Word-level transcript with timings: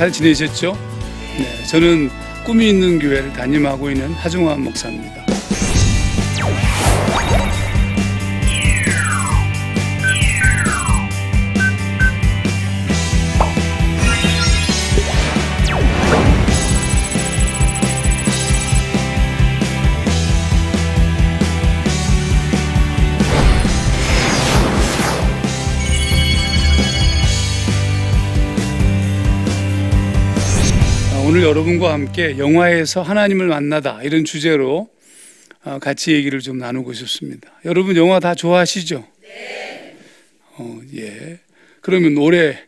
잘 0.00 0.10
지내셨죠? 0.10 0.78
네, 1.36 1.64
저는 1.66 2.08
꿈이 2.46 2.70
있는 2.70 2.98
교회를 2.98 3.34
담임하고 3.34 3.90
있는 3.90 4.10
하중환 4.14 4.64
목사입니다. 4.64 5.19
오늘 31.40 31.48
여러분과 31.48 31.94
함께 31.94 32.36
영화에서 32.36 33.00
하나님을 33.00 33.46
만나다 33.46 34.02
이런 34.02 34.26
주제로 34.26 34.90
어, 35.64 35.78
같이 35.78 36.12
얘기를 36.12 36.40
좀 36.40 36.58
나누고 36.58 36.92
싶습니다. 36.92 37.50
여러분 37.64 37.96
영화 37.96 38.20
다 38.20 38.34
좋아하시죠? 38.34 39.06
네. 39.22 39.96
어, 40.58 40.80
예. 40.96 41.40
그러면 41.80 42.18
올해 42.18 42.58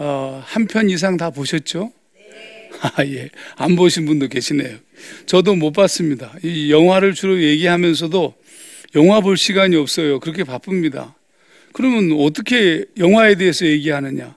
어, 0.00 0.42
한편 0.44 0.90
이상 0.90 1.16
다 1.18 1.30
보셨죠? 1.30 1.92
네. 2.16 2.70
아, 2.82 3.04
예. 3.04 3.30
안 3.54 3.76
보신 3.76 4.06
분도 4.06 4.26
계시네요. 4.26 4.78
저도 5.26 5.54
못 5.54 5.70
봤습니다. 5.70 6.34
이 6.42 6.72
영화를 6.72 7.14
주로 7.14 7.40
얘기하면서도 7.40 8.34
영화 8.96 9.20
볼 9.20 9.36
시간이 9.36 9.76
없어요. 9.76 10.18
그렇게 10.18 10.42
바쁩니다. 10.42 11.14
그러면 11.72 12.18
어떻게 12.18 12.86
영화에 12.98 13.36
대해서 13.36 13.66
얘기하느냐? 13.66 14.34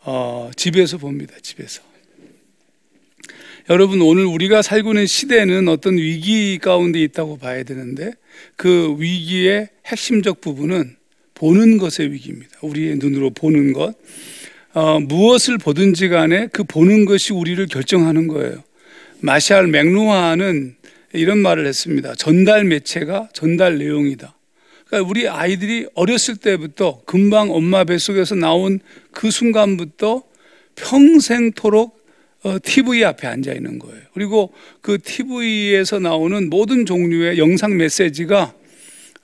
어, 0.00 0.50
집에서 0.56 0.98
봅니다. 0.98 1.34
집에서. 1.40 1.91
여러분 3.72 4.02
오늘 4.02 4.26
우리가 4.26 4.60
살고 4.60 4.90
있는 4.90 5.06
시대는 5.06 5.66
어떤 5.66 5.96
위기 5.96 6.58
가운데 6.58 7.00
있다고 7.00 7.38
봐야 7.38 7.62
되는데 7.62 8.12
그 8.54 8.96
위기의 8.98 9.70
핵심적 9.86 10.42
부분은 10.42 10.94
보는 11.32 11.78
것의 11.78 12.12
위기입니다. 12.12 12.50
우리의 12.60 12.96
눈으로 12.96 13.30
보는 13.30 13.72
것. 13.72 13.94
어, 14.74 15.00
무엇을 15.00 15.56
보든지 15.56 16.10
간에 16.10 16.48
그 16.48 16.64
보는 16.64 17.06
것이 17.06 17.32
우리를 17.32 17.66
결정하는 17.66 18.28
거예요. 18.28 18.62
마샬 19.20 19.68
맥루하는 19.68 20.76
이런 21.14 21.38
말을 21.38 21.66
했습니다. 21.66 22.14
전달 22.16 22.64
매체가 22.64 23.30
전달 23.32 23.78
내용이다. 23.78 24.36
그러니까 24.86 25.08
우리 25.08 25.26
아이들이 25.26 25.86
어렸을 25.94 26.36
때부터 26.36 27.00
금방 27.06 27.50
엄마 27.50 27.84
뱃속에서 27.84 28.34
나온 28.34 28.80
그 29.12 29.30
순간부터 29.30 30.24
평생토록 30.74 31.94
어, 31.94 32.01
TV 32.62 33.04
앞에 33.04 33.26
앉아 33.28 33.52
있는 33.52 33.78
거예요. 33.78 34.00
그리고 34.14 34.52
그 34.80 34.98
TV에서 34.98 35.98
나오는 35.98 36.50
모든 36.50 36.86
종류의 36.86 37.38
영상 37.38 37.76
메시지가 37.76 38.54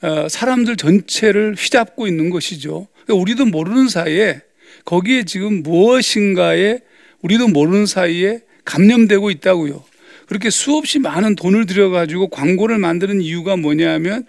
어, 0.00 0.28
사람들 0.28 0.76
전체를 0.76 1.54
휘잡고 1.58 2.06
있는 2.06 2.30
것이죠. 2.30 2.86
그러니까 3.04 3.20
우리도 3.20 3.46
모르는 3.46 3.88
사이에 3.88 4.40
거기에 4.84 5.24
지금 5.24 5.62
무엇인가에 5.62 6.78
우리도 7.22 7.48
모르는 7.48 7.86
사이에 7.86 8.40
감염되고 8.64 9.30
있다고요. 9.30 9.82
그렇게 10.26 10.50
수없이 10.50 10.98
많은 10.98 11.34
돈을 11.34 11.66
들여가지고 11.66 12.28
광고를 12.28 12.78
만드는 12.78 13.22
이유가 13.22 13.56
뭐냐면 13.56 14.26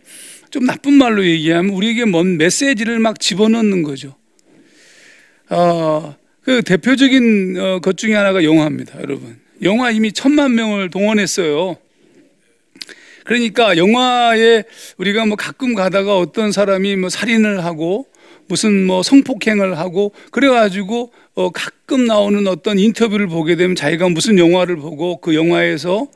좀 0.49 0.65
나쁜 0.65 0.93
말로 0.93 1.25
얘기하면 1.25 1.71
우리에게 1.71 2.05
뭔 2.05 2.37
메시지를 2.37 2.99
막 2.99 3.19
집어넣는 3.19 3.83
거죠. 3.83 4.15
어, 5.49 6.15
그 6.49 6.63
대표적인 6.63 7.57
어, 7.59 7.79
것 7.79 7.95
중에 7.95 8.15
하나가 8.15 8.43
영화입니다, 8.43 8.99
여러분. 9.01 9.39
영화 9.61 9.91
이미 9.91 10.11
천만 10.11 10.55
명을 10.55 10.89
동원했어요. 10.89 11.77
그러니까 13.23 13.77
영화에 13.77 14.63
우리가 14.97 15.27
뭐 15.27 15.35
가끔 15.37 15.75
가다가 15.75 16.17
어떤 16.17 16.51
사람이 16.51 16.95
뭐 16.95 17.09
살인을 17.09 17.63
하고 17.63 18.07
무슨 18.47 18.87
뭐 18.87 19.03
성폭행을 19.03 19.77
하고 19.77 20.11
그래가지고 20.31 21.13
어 21.35 21.51
가끔 21.51 22.05
나오는 22.05 22.47
어떤 22.47 22.79
인터뷰를 22.79 23.27
보게 23.27 23.55
되면 23.55 23.75
자기가 23.75 24.09
무슨 24.09 24.39
영화를 24.39 24.75
보고 24.75 25.17
그 25.17 25.35
영화에서 25.35 26.07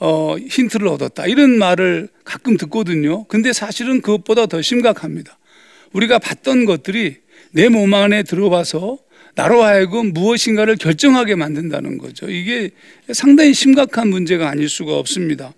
어 0.00 0.36
힌트를 0.36 0.86
얻었다 0.86 1.26
이런 1.26 1.56
말을 1.56 2.10
가끔 2.24 2.58
듣거든요. 2.58 3.24
근데 3.24 3.54
사실은 3.54 4.02
그것보다 4.02 4.44
더 4.44 4.60
심각합니다. 4.60 5.38
우리가 5.94 6.18
봤던 6.18 6.66
것들이 6.66 7.16
내 7.52 7.70
몸 7.70 7.94
안에 7.94 8.22
들어와서 8.22 8.98
나로 9.34 9.62
하여금 9.62 10.12
무엇인가를 10.12 10.76
결정하게 10.76 11.34
만든다는 11.34 11.98
거죠. 11.98 12.28
이게 12.30 12.70
상당히 13.12 13.54
심각한 13.54 14.08
문제가 14.08 14.48
아닐 14.48 14.68
수가 14.68 14.96
없습니다. 14.96 15.52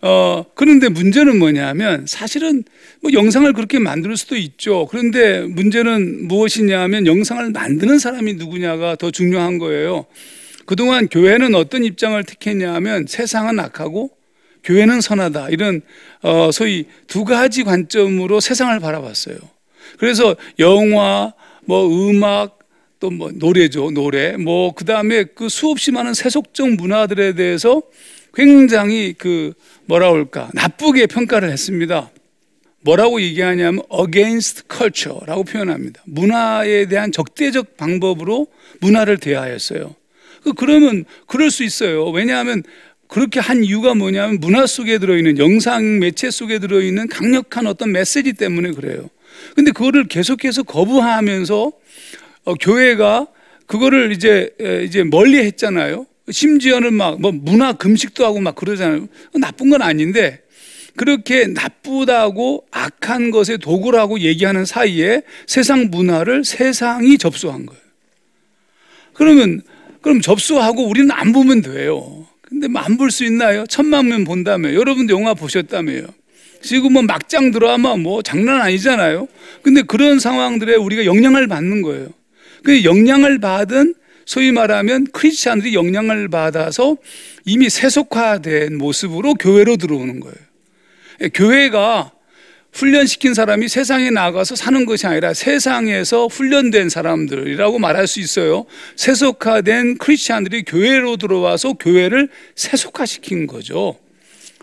어, 0.00 0.44
그런데 0.56 0.88
문제는 0.88 1.38
뭐냐면 1.38 2.06
사실은 2.08 2.64
뭐 3.00 3.12
영상을 3.12 3.50
그렇게 3.52 3.78
만들 3.78 4.16
수도 4.16 4.36
있죠. 4.36 4.88
그런데 4.90 5.42
문제는 5.42 6.26
무엇이냐 6.26 6.80
하면 6.80 7.06
영상을 7.06 7.50
만드는 7.50 7.98
사람이 7.98 8.34
누구냐가 8.34 8.96
더 8.96 9.12
중요한 9.12 9.58
거예요. 9.58 10.06
그동안 10.66 11.08
교회는 11.08 11.54
어떤 11.54 11.84
입장을 11.84 12.22
택했냐 12.24 12.74
하면 12.74 13.06
세상은 13.06 13.60
악하고 13.60 14.10
교회는 14.64 15.00
선하다. 15.00 15.50
이런 15.50 15.82
어, 16.22 16.50
소위 16.52 16.86
두 17.06 17.24
가지 17.24 17.62
관점으로 17.62 18.40
세상을 18.40 18.78
바라봤어요. 18.80 19.36
그래서 19.98 20.34
영화, 20.58 21.32
뭐 21.64 21.86
음악, 21.88 22.58
또 23.02 23.10
뭐 23.10 23.32
노래죠, 23.34 23.90
노래. 23.90 24.36
뭐 24.36 24.72
그다음에 24.72 25.24
그 25.24 25.48
수없이 25.48 25.90
많은 25.90 26.14
세속적 26.14 26.74
문화들에 26.74 27.34
대해서 27.34 27.82
굉장히 28.32 29.12
그 29.18 29.54
뭐라 29.86 30.12
그럴까? 30.12 30.50
나쁘게 30.54 31.06
평가를 31.06 31.50
했습니다. 31.50 32.12
뭐라고 32.82 33.20
얘기하냐면 33.20 33.82
against 33.92 34.62
culture라고 34.72 35.42
표현합니다. 35.42 36.02
문화에 36.06 36.86
대한 36.86 37.10
적대적 37.10 37.76
방법으로 37.76 38.46
문화를 38.80 39.18
대하였어요. 39.18 39.94
그 40.44 40.52
그러면 40.52 41.04
그럴 41.26 41.50
수 41.50 41.64
있어요. 41.64 42.08
왜냐하면 42.10 42.62
그렇게 43.08 43.40
한 43.40 43.64
이유가 43.64 43.94
뭐냐면 43.94 44.38
문화 44.40 44.66
속에 44.66 44.98
들어있는 44.98 45.38
영상 45.38 45.98
매체 45.98 46.30
속에 46.30 46.60
들어있는 46.60 47.08
강력한 47.08 47.66
어떤 47.66 47.90
메시지 47.90 48.32
때문에 48.32 48.70
그래요. 48.70 49.10
근데 49.56 49.72
그거를 49.72 50.06
계속해서 50.06 50.62
거부하면서 50.62 51.72
어, 52.44 52.54
교회가 52.54 53.26
그거를 53.66 54.12
이제 54.12 54.50
이제 54.84 55.04
멀리 55.04 55.38
했잖아요. 55.38 56.06
심지어는 56.30 56.94
막 56.94 57.18
뭐 57.18 57.32
문화 57.32 57.72
금식도 57.72 58.24
하고 58.24 58.40
막 58.40 58.54
그러잖아요. 58.54 59.08
나쁜 59.34 59.70
건 59.70 59.82
아닌데 59.82 60.40
그렇게 60.96 61.46
나쁘다고 61.46 62.66
악한 62.70 63.30
것의 63.30 63.58
도구라고 63.60 64.20
얘기하는 64.20 64.64
사이에 64.64 65.22
세상 65.46 65.88
문화를 65.90 66.44
세상이 66.44 67.16
접수한 67.18 67.64
거예요. 67.66 67.82
그러면 69.14 69.62
그럼 70.00 70.20
접수하고 70.20 70.86
우리는 70.88 71.10
안 71.10 71.32
보면 71.32 71.62
돼요. 71.62 72.26
근데 72.42 72.68
뭐 72.68 72.82
안 72.82 72.98
볼 72.98 73.10
수 73.10 73.24
있나요? 73.24 73.64
천만 73.68 74.08
명 74.08 74.24
본다며. 74.24 74.74
여러분도 74.74 75.14
영화 75.14 75.32
보셨다며요. 75.34 76.06
지금 76.60 76.92
뭐 76.92 77.02
막장 77.02 77.50
드라마 77.50 77.96
뭐 77.96 78.22
장난 78.22 78.60
아니잖아요. 78.60 79.26
근데 79.62 79.82
그런 79.82 80.18
상황들에 80.18 80.74
우리가 80.76 81.04
영향을 81.06 81.46
받는 81.48 81.82
거예요. 81.82 82.08
그 82.64 82.84
영향을 82.84 83.38
받은 83.38 83.94
소위 84.24 84.52
말하면 84.52 85.08
크리스찬들이 85.12 85.74
영향을 85.74 86.28
받아서 86.28 86.96
이미 87.44 87.68
세속화된 87.68 88.78
모습으로 88.78 89.34
교회로 89.34 89.76
들어오는 89.76 90.20
거예요. 90.20 90.36
예, 91.22 91.28
교회가 91.28 92.12
훈련시킨 92.72 93.34
사람이 93.34 93.68
세상에 93.68 94.10
나가서 94.10 94.56
사는 94.56 94.86
것이 94.86 95.06
아니라 95.06 95.34
세상에서 95.34 96.26
훈련된 96.28 96.88
사람들이라고 96.88 97.78
말할 97.78 98.06
수 98.06 98.20
있어요. 98.20 98.64
세속화된 98.96 99.98
크리스찬들이 99.98 100.62
교회로 100.62 101.18
들어와서 101.18 101.74
교회를 101.74 102.28
세속화시킨 102.54 103.46
거죠. 103.46 103.98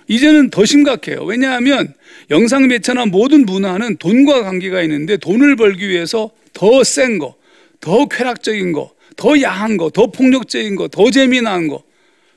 이제는 0.07 0.49
더 0.49 0.65
심각해요. 0.65 1.23
왜냐하면 1.23 1.93
영상 2.31 2.67
매체나 2.67 3.05
모든 3.05 3.45
문화는 3.45 3.97
돈과 3.97 4.41
관계가 4.41 4.81
있는데 4.83 5.17
돈을 5.17 5.55
벌기 5.55 5.87
위해서 5.87 6.31
더 6.53 6.83
센 6.83 7.19
거, 7.19 7.35
더 7.79 8.07
쾌락적인 8.07 8.71
거, 8.73 8.91
더 9.15 9.41
야한 9.41 9.77
거, 9.77 9.89
더 9.89 10.07
폭력적인 10.07 10.75
거, 10.75 10.87
더 10.87 11.09
재미난 11.11 11.67
거. 11.67 11.83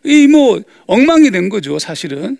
이 0.04 0.26
뭐 0.26 0.60
엉망이 0.86 1.30
된 1.30 1.48
거죠, 1.48 1.78
사실은. 1.78 2.36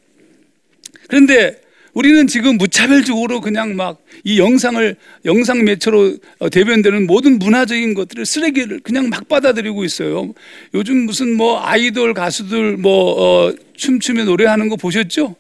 그런데 1.09 1.61
우리는 1.95 2.27
지금 2.27 2.57
무차별적으로 2.59 3.41
그냥 3.41 3.77
막 3.77 3.99
이 4.25 4.39
영상을 4.39 4.97
영상 5.25 5.65
매체로 5.65 6.17
어, 6.39 6.49
대변되는 6.49 7.07
모든 7.07 7.39
문화적인 7.39 7.95
것들을 7.95 8.25
쓰레기를 8.25 8.81
그냥 8.81 9.09
막 9.09 9.27
받아들이고 9.29 9.85
있어요. 9.85 10.33
요즘 10.75 10.99
무슨 11.07 11.37
뭐 11.37 11.61
아이돌 11.61 12.15
가수들 12.15 12.77
뭐 12.77 13.49
어, 13.49 13.55
춤추며 13.77 14.25
노래하는 14.25 14.69
거 14.69 14.77
보셨죠? 14.77 15.35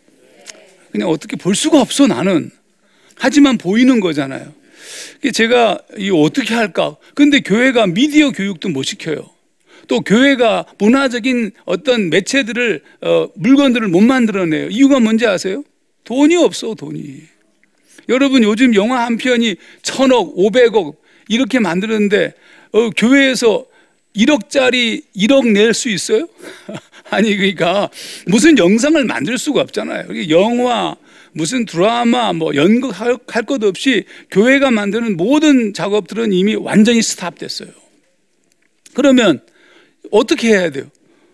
그냥 0.90 1.08
어떻게 1.08 1.36
볼 1.36 1.54
수가 1.54 1.80
없어 1.80 2.06
나는. 2.08 2.50
하지만 3.14 3.56
보이는 3.56 4.00
거잖아요. 4.00 4.52
제가 5.32 5.78
이 5.98 6.10
어떻게 6.10 6.54
할까? 6.54 6.96
근데 7.14 7.40
교회가 7.40 7.86
미디어 7.86 8.30
교육도 8.30 8.68
못 8.68 8.82
시켜요. 8.82 9.30
또 9.88 10.00
교회가 10.00 10.66
문화적인 10.78 11.52
어떤 11.64 12.10
매체들을 12.10 12.82
어, 13.02 13.28
물건들을 13.34 13.88
못 13.88 14.00
만들어내요. 14.00 14.68
이유가 14.68 15.00
뭔지 15.00 15.26
아세요? 15.26 15.64
돈이 16.04 16.36
없어 16.36 16.74
돈이. 16.74 17.22
여러분 18.08 18.42
요즘 18.42 18.74
영화 18.74 19.04
한 19.04 19.16
편이 19.16 19.56
천억, 19.82 20.32
오백억 20.34 21.00
이렇게 21.28 21.58
만드는데 21.58 22.34
어, 22.72 22.90
교회에서 22.90 23.66
1억짜리 24.16 25.02
1억 25.16 25.50
낼 25.52 25.72
수 25.74 25.88
있어요? 25.88 26.28
아니 27.10 27.36
그러니까 27.36 27.88
무슨 28.26 28.56
영상을 28.58 29.02
만들 29.04 29.38
수가 29.38 29.60
없잖아요. 29.62 30.30
영화 30.30 30.96
무슨 31.32 31.64
드라마 31.64 32.32
뭐 32.32 32.54
연극 32.54 32.92
할 33.00 33.44
것 33.44 33.62
없이 33.64 34.04
교회가 34.30 34.70
만드는 34.70 35.16
모든 35.16 35.72
작업들은 35.72 36.32
이미 36.32 36.54
완전히 36.54 37.02
스탑됐어요. 37.02 37.68
그러면 38.94 39.40
어떻게 40.10 40.48
해야 40.48 40.70
돼요? 40.70 40.84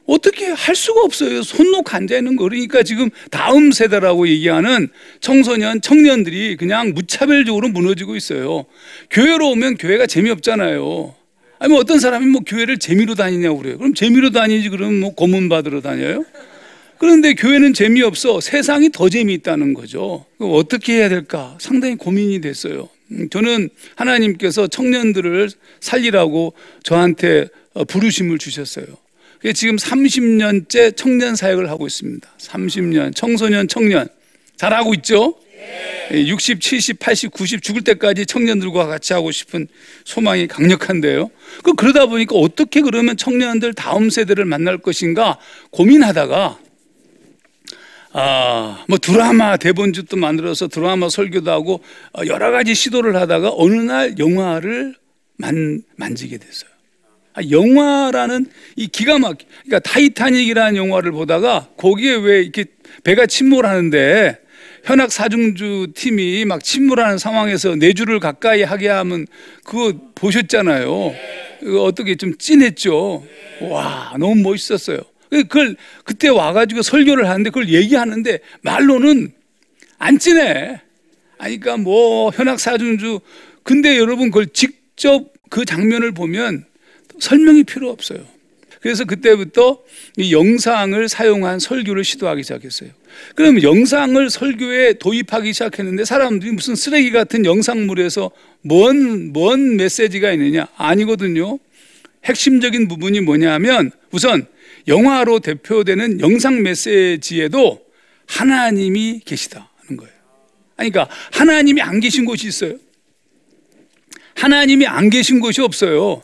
어떻게 0.06 0.46
할 0.46 0.74
수가 0.74 1.02
없어요. 1.02 1.42
손 1.42 1.70
놓고 1.70 1.90
앉아 1.90 2.16
있는 2.16 2.36
거. 2.36 2.44
그러니까 2.44 2.82
지금 2.82 3.10
다음 3.30 3.72
세대라고 3.72 4.26
얘기하는 4.28 4.88
청소년, 5.20 5.82
청년들이 5.82 6.56
그냥 6.56 6.94
무차별적으로 6.94 7.68
무너지고 7.68 8.16
있어요. 8.16 8.64
교회로 9.10 9.50
오면 9.50 9.76
교회가 9.76 10.06
재미없잖아요. 10.06 11.14
아니, 11.58 11.72
뭐 11.72 11.80
어떤 11.80 11.98
사람이 11.98 12.24
뭐 12.26 12.40
교회를 12.46 12.78
재미로 12.78 13.16
다니냐고 13.16 13.58
그래요. 13.58 13.76
그럼 13.76 13.92
재미로 13.92 14.30
다니지 14.30 14.70
그러면 14.70 15.00
뭐 15.00 15.14
고문 15.14 15.50
받으러 15.50 15.82
다녀요? 15.82 16.24
그런데 16.98 17.34
교회는 17.34 17.74
재미없어. 17.74 18.40
세상이 18.40 18.90
더 18.90 19.08
재미있다는 19.08 19.74
거죠. 19.74 20.26
어떻게 20.38 20.94
해야 20.94 21.08
될까? 21.08 21.56
상당히 21.60 21.96
고민이 21.96 22.40
됐어요. 22.40 22.88
음, 23.12 23.28
저는 23.30 23.70
하나님께서 23.94 24.66
청년들을 24.66 25.50
살리라고 25.80 26.54
저한테 26.82 27.48
어, 27.74 27.84
부르심을 27.84 28.38
주셨어요. 28.38 28.86
지금 29.54 29.76
30년째 29.76 30.96
청년 30.96 31.36
사역을 31.36 31.70
하고 31.70 31.86
있습니다. 31.86 32.28
30년, 32.38 33.14
청소년, 33.14 33.68
청년. 33.68 34.08
잘하고 34.56 34.94
있죠? 34.94 35.36
60, 36.10 36.60
70, 36.60 36.98
80, 36.98 37.32
90 37.32 37.62
죽을 37.62 37.82
때까지 37.82 38.26
청년들과 38.26 38.86
같이 38.86 39.12
하고 39.12 39.30
싶은 39.30 39.68
소망이 40.04 40.48
강력한데요. 40.48 41.30
그 41.62 41.74
그러다 41.74 42.06
보니까 42.06 42.34
어떻게 42.36 42.80
그러면 42.80 43.16
청년들 43.16 43.74
다음 43.74 44.10
세대를 44.10 44.44
만날 44.44 44.78
것인가 44.78 45.38
고민하다가 45.70 46.58
아, 48.12 48.84
뭐 48.88 48.98
드라마 48.98 49.56
대본집도 49.56 50.16
만들어서 50.16 50.68
드라마 50.68 51.08
설교도 51.08 51.50
하고 51.50 51.82
어, 52.12 52.22
여러 52.26 52.50
가지 52.50 52.74
시도를 52.74 53.16
하다가 53.16 53.52
어느 53.54 53.74
날 53.74 54.18
영화를 54.18 54.94
만, 55.36 55.82
만지게 55.96 56.38
됐어요. 56.38 56.70
아, 57.34 57.40
영화라는 57.50 58.46
이 58.76 58.88
기가 58.88 59.18
막, 59.18 59.36
그러니까 59.64 59.78
타이타닉이라는 59.80 60.76
영화를 60.76 61.12
보다가 61.12 61.68
거기에 61.76 62.16
왜 62.16 62.42
이렇게 62.42 62.64
배가 63.04 63.26
침몰하는데 63.26 64.38
현악 64.84 65.12
사중주 65.12 65.88
팀이 65.94 66.44
막 66.46 66.64
침몰하는 66.64 67.18
상황에서 67.18 67.76
내 67.76 67.91
주를 67.91 68.20
가까이 68.20 68.62
하게 68.62 68.88
하면 68.88 69.26
그거 69.62 69.92
보셨잖아요. 70.14 71.14
어떻게 71.80 72.16
좀 72.16 72.36
찐했죠. 72.36 73.24
와, 73.62 74.14
너무 74.18 74.36
멋있었어요. 74.36 74.98
그걸 75.30 75.76
그때 76.04 76.28
와가지고 76.28 76.82
설교를 76.82 77.28
하는데 77.28 77.50
그걸 77.50 77.68
얘기하는데 77.68 78.40
말로는 78.62 79.32
안 79.98 80.18
찐해. 80.18 80.80
아니, 81.38 81.60
그러니까 81.60 81.76
뭐 81.82 82.30
현악사중주. 82.30 83.20
근데 83.62 83.98
여러분 83.98 84.30
그걸 84.30 84.46
직접 84.48 85.32
그 85.50 85.64
장면을 85.64 86.12
보면 86.12 86.64
설명이 87.20 87.64
필요 87.64 87.90
없어요. 87.90 88.20
그래서 88.80 89.04
그때부터 89.04 89.80
이 90.16 90.32
영상을 90.32 91.08
사용한 91.08 91.58
설교를 91.58 92.04
시도하기 92.04 92.42
시작했어요. 92.44 92.90
그럼 93.34 93.60
영상을 93.62 94.30
설교에 94.30 94.94
도입하기 94.94 95.52
시작했는데 95.52 96.04
사람들이 96.04 96.52
무슨 96.52 96.76
쓰레기 96.76 97.10
같은 97.10 97.44
영상물에서 97.44 98.30
뭔, 98.62 99.32
뭔 99.32 99.76
메시지가 99.76 100.32
있느냐? 100.32 100.68
아니거든요. 100.76 101.58
핵심적인 102.24 102.88
부분이 102.88 103.20
뭐냐면 103.20 103.90
우선 104.12 104.46
영화로 104.86 105.40
대표되는 105.40 106.20
영상 106.20 106.62
메시지에도 106.62 107.84
하나님이 108.26 109.20
계시다는 109.24 109.96
거예요. 109.96 110.12
그러니까 110.76 111.08
하나님이 111.32 111.80
안 111.80 112.00
계신 112.00 112.24
곳이 112.24 112.46
있어요. 112.46 112.78
하나님이 114.34 114.86
안 114.86 115.10
계신 115.10 115.40
곳이 115.40 115.60
없어요. 115.60 116.22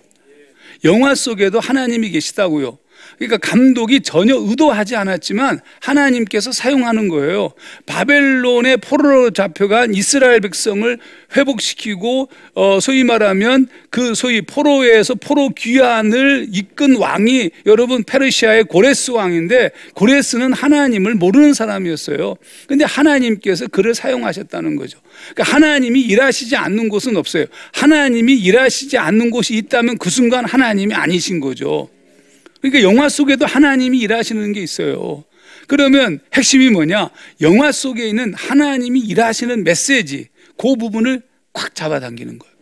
영화 0.85 1.15
속에도 1.15 1.59
하나님이 1.59 2.11
계시다고요. 2.11 2.79
그러니까 3.19 3.39
감독이 3.39 4.01
전혀 4.01 4.37
의도하지 4.37 4.97
않았지만 4.97 5.61
하나님께서 5.81 6.53
사용하는 6.53 7.09
거예요. 7.09 7.53
바벨론의 7.87 8.79
포로로 8.79 9.31
잡혀간 9.31 9.95
이스라엘 9.95 10.41
백성을 10.41 10.99
회복시키고 11.37 12.29
어 12.55 12.79
소위 12.81 13.05
말하면 13.05 13.69
그 13.91 14.15
소위 14.15 14.43
포로에서 14.43 15.15
포로 15.15 15.51
귀환을 15.51 16.49
이끈 16.51 16.97
왕이 16.97 17.51
여러분 17.67 18.05
페르시아의 18.05 18.65
고레스 18.65 19.13
왕인데 19.13 19.71
고레스는 19.95 20.53
하나님을 20.53 21.15
모르는 21.15 21.55
사람이었어요. 21.55 22.37
근데 22.67 22.85
하나님께서 22.85 23.67
그를 23.69 23.95
사용하셨다는 23.95 24.77
거죠. 24.77 24.99
그러니까 25.35 25.55
하나님이 25.55 26.01
일하시지 26.03 26.57
않는 26.57 26.89
곳은 26.89 27.17
없어요. 27.17 27.47
하나님이 27.73 28.35
일하시지 28.35 28.99
않는 28.99 29.31
곳이 29.31 29.55
있다면 29.55 29.99
그 29.99 30.11
순간 30.11 30.45
하나님이 30.45 30.95
아니신 30.95 31.41
거죠. 31.41 31.89
그러니까 32.65 32.83
영화 32.83 33.11
속에도 33.11 33.45
하나님이 33.45 33.99
일하시는 33.99 34.55
게 34.55 34.63
있어요. 34.63 35.23
그러면 35.67 36.21
핵심이 36.33 36.71
뭐냐? 36.71 37.11
영화 37.43 37.71
속에 37.71 38.09
있는 38.09 38.33
하나님이 38.33 39.01
일하시는 39.01 39.65
메시지, 39.65 40.29
그 40.57 40.75
부분을 40.77 41.21
꽉 41.53 41.75
잡아당기는 41.75 42.39
거예요. 42.39 42.55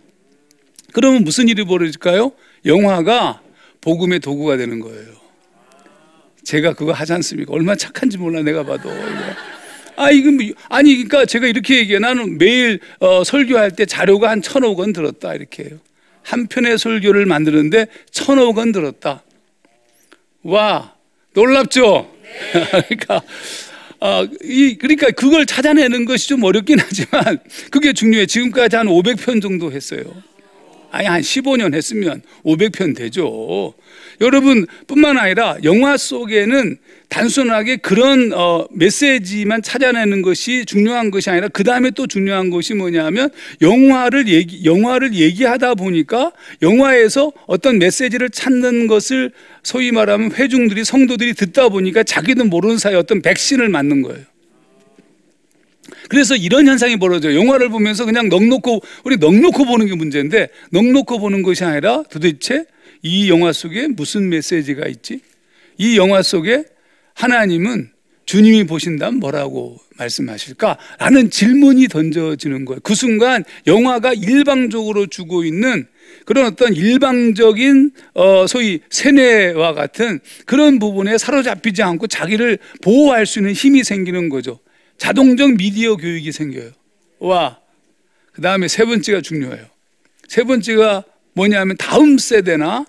그러면 0.92 1.22
무슨 1.22 1.48
일이 1.48 1.64
벌어질까요? 1.64 2.32
영화가 2.66 3.42
복음의 3.80 4.18
도구가 4.18 4.56
되는 4.56 4.80
거예요. 4.80 5.12
제가 6.42 6.74
그거 6.74 6.90
하지 6.90 7.12
않습니까? 7.12 7.52
얼마나 7.52 7.76
착한지 7.76 8.18
몰라, 8.18 8.42
내가 8.42 8.64
봐도. 8.64 8.90
아, 9.94 10.10
이거 10.10 10.32
뭐, 10.32 10.44
아니, 10.68 10.94
그러니까 10.94 11.26
제가 11.26 11.46
이렇게 11.46 11.78
얘기해. 11.78 12.00
나는 12.00 12.38
매일 12.38 12.80
어, 12.98 13.22
설교할 13.22 13.70
때 13.70 13.86
자료가 13.86 14.30
한 14.30 14.42
천억 14.42 14.80
원 14.80 14.92
들었다. 14.92 15.32
이렇게 15.34 15.62
해요. 15.62 15.78
한 16.22 16.48
편의 16.48 16.76
설교를 16.76 17.24
만드는데 17.26 17.86
천억 18.10 18.58
원 18.58 18.72
들었다. 18.72 19.22
와, 20.42 20.94
놀랍죠? 21.34 22.10
네. 22.52 22.66
그러니까, 22.88 23.22
어, 24.00 24.24
이, 24.42 24.76
그러니까 24.76 25.10
그걸 25.10 25.46
찾아내는 25.46 26.04
것이 26.04 26.28
좀 26.28 26.42
어렵긴 26.42 26.78
하지만 26.80 27.38
그게 27.70 27.92
중요해. 27.92 28.26
지금까지 28.26 28.76
한 28.76 28.86
500편 28.86 29.40
정도 29.40 29.70
했어요. 29.70 30.02
아니, 30.92 31.06
한 31.06 31.22
15년 31.22 31.74
했으면 31.74 32.20
500편 32.44 32.94
되죠. 32.94 33.72
여러분 34.20 34.66
뿐만 34.86 35.16
아니라 35.16 35.56
영화 35.64 35.96
속에는 35.96 36.76
단순하게 37.08 37.76
그런 37.76 38.32
어, 38.34 38.66
메시지만 38.70 39.62
찾아내는 39.62 40.20
것이 40.20 40.66
중요한 40.66 41.10
것이 41.10 41.30
아니라 41.30 41.48
그 41.48 41.64
다음에 41.64 41.90
또 41.90 42.06
중요한 42.06 42.50
것이 42.50 42.74
뭐냐면 42.74 43.30
영화를 43.62 44.28
얘기 44.28 44.66
영화를 44.66 45.14
얘기하다 45.14 45.76
보니까 45.76 46.32
영화에서 46.60 47.32
어떤 47.46 47.78
메시지를 47.78 48.28
찾는 48.28 48.86
것을 48.86 49.32
소위 49.62 49.92
말하면 49.92 50.32
회중들이 50.32 50.84
성도들이 50.84 51.32
듣다 51.32 51.70
보니까 51.70 52.02
자기도 52.02 52.44
모르는 52.44 52.76
사이 52.76 52.94
어떤 52.94 53.22
백신을 53.22 53.70
맞는 53.70 54.02
거예요. 54.02 54.31
그래서 56.12 56.36
이런 56.36 56.68
현상이 56.68 56.98
벌어져요. 56.98 57.40
영화를 57.40 57.70
보면서 57.70 58.04
그냥 58.04 58.28
넉넉고 58.28 58.82
우리 59.04 59.16
넉넉고 59.16 59.64
보는 59.64 59.86
게 59.86 59.94
문제인데 59.94 60.50
넉넉고 60.70 61.18
보는 61.18 61.42
것이 61.42 61.64
아니라 61.64 62.02
도대체 62.10 62.66
이 63.00 63.30
영화 63.30 63.50
속에 63.50 63.88
무슨 63.88 64.28
메시지가 64.28 64.88
있지? 64.88 65.20
이 65.78 65.96
영화 65.96 66.20
속에 66.20 66.64
하나님은 67.14 67.92
주님이 68.26 68.64
보신다면 68.64 69.20
뭐라고 69.20 69.78
말씀하실까? 69.96 70.76
라는 70.98 71.30
질문이 71.30 71.88
던져지는 71.88 72.66
거예요. 72.66 72.80
그 72.82 72.94
순간 72.94 73.42
영화가 73.66 74.12
일방적으로 74.12 75.06
주고 75.06 75.44
있는 75.44 75.86
그런 76.26 76.44
어떤 76.44 76.74
일방적인 76.74 77.90
어 78.12 78.46
소위 78.46 78.80
세뇌와 78.90 79.72
같은 79.72 80.20
그런 80.44 80.78
부분에 80.78 81.16
사로잡히지 81.16 81.82
않고 81.82 82.08
자기를 82.08 82.58
보호할 82.82 83.24
수 83.24 83.38
있는 83.38 83.54
힘이 83.54 83.82
생기는 83.82 84.28
거죠. 84.28 84.60
자동적 85.02 85.56
미디어 85.56 85.96
교육이 85.96 86.30
생겨요. 86.30 86.70
와. 87.18 87.58
그 88.32 88.40
다음에 88.40 88.68
세 88.68 88.84
번째가 88.84 89.20
중요해요. 89.20 89.66
세 90.28 90.44
번째가 90.44 91.02
뭐냐면 91.32 91.76
다음 91.76 92.18
세대나 92.18 92.86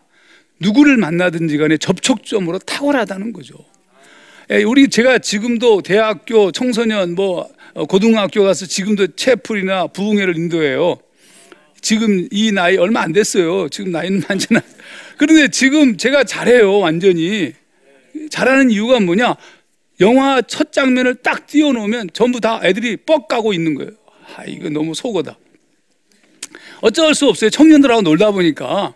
누구를 0.59 0.97
만나든지 0.97 1.57
간에 1.57 1.75
접촉점으로 1.77 2.59
탁월하다는 2.59 3.33
거죠. 3.33 3.55
예, 4.51 4.61
우리 4.61 4.89
제가 4.89 5.17
지금도 5.17 5.81
대학교 5.81 6.51
청소년 6.51 7.15
뭐 7.15 7.49
어, 7.73 7.85
고등학교 7.85 8.43
가서 8.43 8.67
지금도 8.67 9.15
채플이나 9.15 9.87
부흥회를 9.87 10.37
인도해요. 10.37 10.99
지금 11.81 12.27
이 12.29 12.51
나이 12.51 12.77
얼마 12.77 13.01
안 13.01 13.11
됐어요. 13.11 13.69
지금 13.69 13.91
나이는 13.91 14.21
많잖아. 14.29 14.61
그런데 15.17 15.47
지금 15.47 15.97
제가 15.97 16.25
잘해요, 16.25 16.77
완전히. 16.77 17.53
잘하는 18.29 18.69
이유가 18.69 18.99
뭐냐? 18.99 19.35
영화 19.99 20.41
첫 20.41 20.71
장면을 20.73 21.15
딱 21.15 21.47
띄워놓으면 21.47 22.09
전부 22.13 22.39
다 22.41 22.59
애들이 22.63 22.97
뻑 22.97 23.27
가고 23.27 23.53
있는 23.53 23.75
거예요. 23.75 23.91
아, 24.35 24.43
이거 24.45 24.69
너무 24.69 24.93
속어다. 24.95 25.37
어쩔 26.81 27.13
수 27.13 27.27
없어요. 27.27 27.49
청년들하고 27.49 28.01
놀다 28.01 28.31
보니까. 28.31 28.93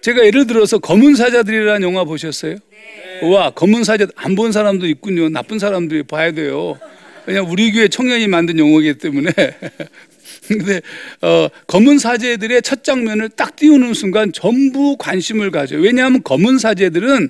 제가 0.00 0.24
예를 0.24 0.46
들어서 0.46 0.78
검은 0.78 1.14
사자들이라는 1.14 1.82
영화 1.82 2.04
보셨어요? 2.04 2.54
네. 2.54 3.28
와, 3.28 3.50
검은 3.50 3.84
사자 3.84 4.06
안 4.16 4.34
본 4.34 4.52
사람도 4.52 4.86
있군요. 4.86 5.28
나쁜 5.28 5.58
사람들이 5.58 6.04
봐야 6.04 6.32
돼요. 6.32 6.78
그냥 7.26 7.50
우리 7.50 7.70
교회 7.72 7.88
청년이 7.88 8.26
만든 8.28 8.58
영화이기 8.58 8.94
때문에. 8.98 9.30
근데 10.48 10.80
어, 11.20 11.48
검은 11.66 11.98
사제들의 11.98 12.62
첫 12.62 12.82
장면을 12.82 13.28
딱 13.28 13.56
띄우는 13.56 13.92
순간 13.92 14.32
전부 14.32 14.96
관심을 14.96 15.50
가져요. 15.50 15.80
왜냐하면 15.80 16.22
검은 16.22 16.58
사제들은 16.58 17.28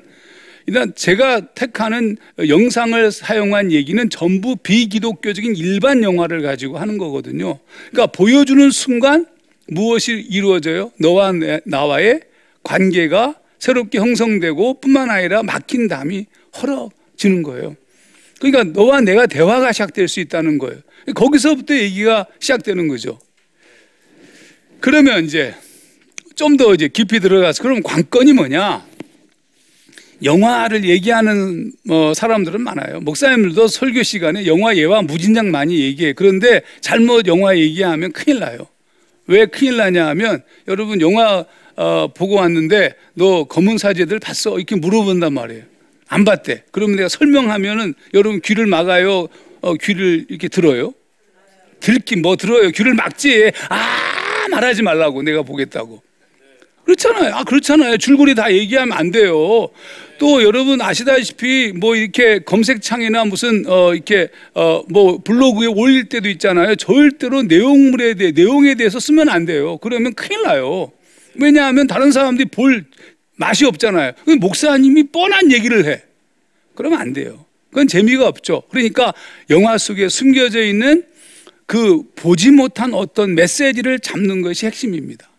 일단 0.66 0.92
제가 0.94 1.52
택하는 1.54 2.16
영상을 2.46 3.10
사용한 3.10 3.72
얘기는 3.72 4.10
전부 4.10 4.56
비기독교적인 4.56 5.56
일반 5.56 6.02
영화를 6.02 6.42
가지고 6.42 6.78
하는 6.78 6.98
거거든요. 6.98 7.58
그러니까 7.90 8.12
보여주는 8.12 8.70
순간 8.70 9.26
무엇이 9.68 10.12
이루어져요? 10.12 10.92
너와 10.98 11.32
나와의 11.64 12.20
관계가 12.62 13.36
새롭게 13.58 13.98
형성되고 13.98 14.80
뿐만 14.80 15.10
아니라 15.10 15.42
막힌 15.42 15.88
담이 15.88 16.26
헐어지는 16.60 17.42
거예요. 17.42 17.76
그러니까 18.40 18.64
너와 18.64 19.00
내가 19.00 19.26
대화가 19.26 19.72
시작될 19.72 20.08
수 20.08 20.20
있다는 20.20 20.58
거예요. 20.58 20.80
거기서부터 21.14 21.74
얘기가 21.74 22.26
시작되는 22.38 22.88
거죠. 22.88 23.18
그러면 24.80 25.24
이제 25.24 25.54
좀 26.34 26.56
더 26.56 26.72
이제 26.72 26.88
깊이 26.88 27.20
들어가서 27.20 27.62
그럼 27.62 27.82
관건이 27.82 28.32
뭐냐? 28.32 28.86
영화를 30.22 30.84
얘기하는 30.84 31.72
뭐 31.84 32.14
사람들은 32.14 32.60
많아요. 32.60 33.00
목사님들도 33.00 33.68
설교 33.68 34.02
시간에 34.02 34.46
영화 34.46 34.76
예와 34.76 35.02
무진장 35.02 35.50
많이 35.50 35.80
얘기해. 35.80 36.12
그런데 36.12 36.62
잘못 36.80 37.26
영화 37.26 37.56
얘기하면 37.56 38.12
큰일 38.12 38.40
나요. 38.40 38.58
왜 39.26 39.46
큰일 39.46 39.76
나냐 39.76 40.08
하면 40.08 40.42
여러분 40.68 41.00
영화 41.00 41.44
어, 41.76 42.08
보고 42.12 42.34
왔는데 42.34 42.94
너 43.14 43.44
검은 43.44 43.78
사제들 43.78 44.18
봤어? 44.18 44.56
이렇게 44.58 44.76
물어본단 44.76 45.32
말이에요. 45.32 45.62
안 46.08 46.24
봤대. 46.24 46.64
그러면 46.72 46.96
내가 46.96 47.08
설명하면은 47.08 47.94
여러분 48.12 48.40
귀를 48.40 48.66
막아요. 48.66 49.28
어, 49.60 49.74
귀를 49.74 50.26
이렇게 50.28 50.48
들어요. 50.48 50.92
들긴 51.78 52.20
뭐 52.20 52.36
들어요. 52.36 52.70
귀를 52.70 52.94
막지. 52.94 53.50
아 53.68 54.46
말하지 54.50 54.82
말라고 54.82 55.22
내가 55.22 55.42
보겠다고. 55.42 56.02
그렇잖아요. 56.94 57.34
아 57.34 57.44
그렇잖아요. 57.44 57.96
줄거리 57.98 58.34
다 58.34 58.52
얘기하면 58.52 58.96
안 58.96 59.10
돼요. 59.10 59.68
또 60.18 60.42
여러분 60.42 60.80
아시다시피 60.80 61.72
뭐 61.74 61.94
이렇게 61.94 62.40
검색창이나 62.40 63.24
무슨 63.24 63.64
어 63.66 63.94
이렇게 63.94 64.28
어 64.54 64.80
뭐 64.88 65.18
블로그에 65.22 65.66
올릴 65.66 66.08
때도 66.08 66.28
있잖아요. 66.30 66.74
절대로 66.74 67.42
내용물에 67.42 68.14
대해 68.14 68.32
내용에 68.32 68.74
대해서 68.74 68.98
쓰면 68.98 69.28
안 69.28 69.44
돼요. 69.44 69.78
그러면 69.78 70.14
큰일 70.14 70.42
나요. 70.42 70.90
왜냐하면 71.34 71.86
다른 71.86 72.10
사람들이 72.10 72.48
볼 72.48 72.84
맛이 73.36 73.64
없잖아요. 73.66 74.12
목사님이 74.40 75.04
뻔한 75.04 75.52
얘기를 75.52 75.86
해. 75.86 76.02
그러면 76.74 77.00
안 77.00 77.12
돼요. 77.12 77.44
그건 77.70 77.86
재미가 77.86 78.26
없죠. 78.26 78.62
그러니까 78.70 79.14
영화 79.50 79.78
속에 79.78 80.08
숨겨져 80.08 80.62
있는 80.64 81.04
그 81.66 82.02
보지 82.16 82.50
못한 82.50 82.94
어떤 82.94 83.34
메시지를 83.36 84.00
잡는 84.00 84.42
것이 84.42 84.66
핵심입니다. 84.66 85.29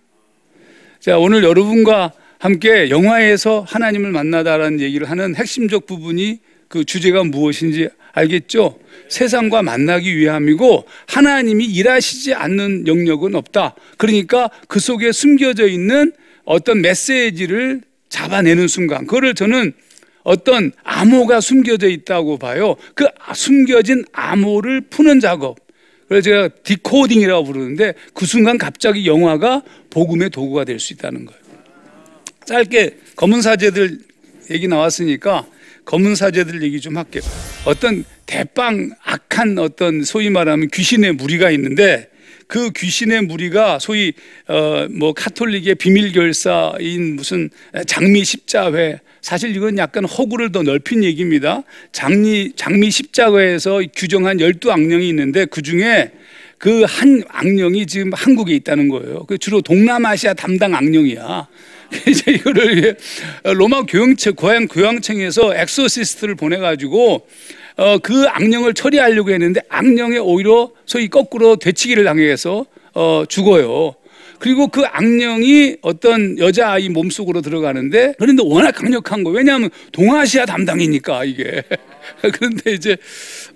자, 1.01 1.17
오늘 1.17 1.43
여러분과 1.43 2.11
함께 2.37 2.91
영화에서 2.91 3.65
하나님을 3.67 4.11
만나다라는 4.11 4.79
얘기를 4.81 5.09
하는 5.09 5.35
핵심적 5.35 5.87
부분이 5.87 6.37
그 6.67 6.85
주제가 6.85 7.23
무엇인지 7.23 7.89
알겠죠? 8.13 8.77
세상과 9.09 9.63
만나기 9.63 10.15
위함이고 10.15 10.85
하나님이 11.07 11.65
일하시지 11.65 12.35
않는 12.35 12.85
영역은 12.85 13.33
없다. 13.33 13.73
그러니까 13.97 14.51
그 14.67 14.79
속에 14.79 15.11
숨겨져 15.11 15.65
있는 15.67 16.13
어떤 16.45 16.81
메시지를 16.81 17.81
잡아내는 18.09 18.67
순간, 18.67 19.07
그거를 19.07 19.33
저는 19.33 19.73
어떤 20.21 20.71
암호가 20.83 21.41
숨겨져 21.41 21.87
있다고 21.87 22.37
봐요. 22.37 22.75
그 22.93 23.07
숨겨진 23.33 24.05
암호를 24.13 24.81
푸는 24.81 25.19
작업. 25.19 25.57
그래서 26.11 26.23
제가 26.25 26.49
디코딩이라고 26.65 27.45
부르는데 27.45 27.93
그 28.13 28.25
순간 28.25 28.57
갑자기 28.57 29.07
영화가 29.07 29.61
복음의 29.89 30.29
도구가 30.29 30.65
될 30.65 30.77
수 30.77 30.91
있다는 30.91 31.25
거예요. 31.25 31.41
짧게 32.45 32.97
검은 33.15 33.41
사제들 33.41 33.97
얘기 34.49 34.67
나왔으니까 34.67 35.47
검은 35.85 36.15
사제들 36.15 36.63
얘기 36.63 36.81
좀 36.81 36.97
할게요. 36.97 37.23
어떤 37.63 38.03
대빵 38.25 38.89
악한 39.01 39.57
어떤 39.57 40.03
소위 40.03 40.29
말하면 40.29 40.67
귀신의 40.73 41.13
무리가 41.13 41.49
있는데 41.51 42.09
그 42.47 42.71
귀신의 42.71 43.21
무리가 43.21 43.79
소위 43.79 44.11
어 44.49 44.87
뭐 44.91 45.13
카톨릭의 45.13 45.75
비밀 45.75 46.11
결사인 46.11 47.15
무슨 47.15 47.49
장미 47.87 48.25
십자회 48.25 48.99
사실 49.21 49.55
이건 49.55 49.77
약간 49.77 50.05
허구를 50.05 50.51
더 50.51 50.63
넓힌 50.63 51.03
얘기입니다. 51.03 51.63
장미 51.91 52.51
장미 52.55 52.89
십자회에서 52.89 53.81
규정한 53.95 54.39
열두 54.39 54.71
악령이 54.71 55.07
있는데 55.09 55.45
그 55.45 55.61
중에 55.61 56.11
그 56.57 56.85
한 56.85 57.23
악령이 57.27 57.87
지금 57.87 58.13
한국에 58.13 58.53
있다는 58.53 58.87
거예요. 58.87 59.25
그 59.25 59.39
주로 59.39 59.61
동남아시아 59.61 60.35
담당 60.35 60.75
악령이야. 60.75 61.47
이제 62.07 62.31
이거를 62.31 62.95
로마 63.43 63.83
교황청 63.83 64.35
고향 64.35 64.67
교황청에서 64.67 65.55
엑소시스트를 65.55 66.35
보내가지고 66.35 67.27
어, 67.77 67.97
그 67.97 68.25
악령을 68.27 68.75
처리하려고 68.75 69.31
했는데 69.31 69.61
악령에 69.69 70.19
오히려 70.19 70.69
소위 70.85 71.07
거꾸로 71.07 71.55
되치기를 71.55 72.03
당해서 72.03 72.65
어, 72.93 73.23
죽어요. 73.27 73.95
그리고 74.41 74.67
그 74.67 74.83
악령이 74.85 75.77
어떤 75.83 76.39
여자아이 76.39 76.89
몸속으로 76.89 77.41
들어가는데 77.41 78.15
그런데 78.17 78.41
워낙 78.43 78.71
강력한 78.71 79.23
거 79.23 79.29
왜냐하면 79.29 79.69
동아시아 79.91 80.47
담당이니까 80.47 81.25
이게 81.25 81.63
그런데 82.33 82.73
이제 82.73 82.97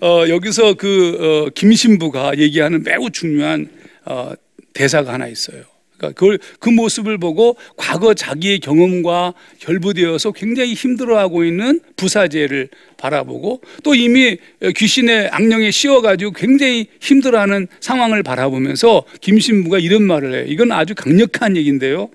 어, 0.00 0.28
여기서 0.28 0.74
그 0.74 1.46
어, 1.48 1.50
김신부가 1.52 2.38
얘기하는 2.38 2.84
매우 2.84 3.10
중요한 3.10 3.68
어, 4.04 4.32
대사가 4.72 5.14
하나 5.14 5.26
있어요. 5.26 5.64
그러니까 5.96 6.18
그걸 6.18 6.38
그 6.60 6.68
모습을 6.68 7.18
보고 7.18 7.56
과거 7.76 8.14
자기의 8.14 8.60
경험과 8.60 9.34
결부되어서 9.58 10.32
굉장히 10.32 10.74
힘들어하고 10.74 11.44
있는 11.44 11.80
부사제를 11.96 12.68
바라보고 12.96 13.62
또 13.82 13.94
이미 13.94 14.36
귀신의 14.74 15.28
악령에 15.32 15.70
씌워가지고 15.70 16.32
굉장히 16.32 16.86
힘들어하는 17.00 17.68
상황을 17.80 18.22
바라보면서 18.22 19.04
김신부가 19.20 19.78
이런 19.78 20.02
말을 20.02 20.34
해요. 20.34 20.44
이건 20.48 20.72
아주 20.72 20.94
강력한 20.94 21.56
얘기인데요. 21.56 22.10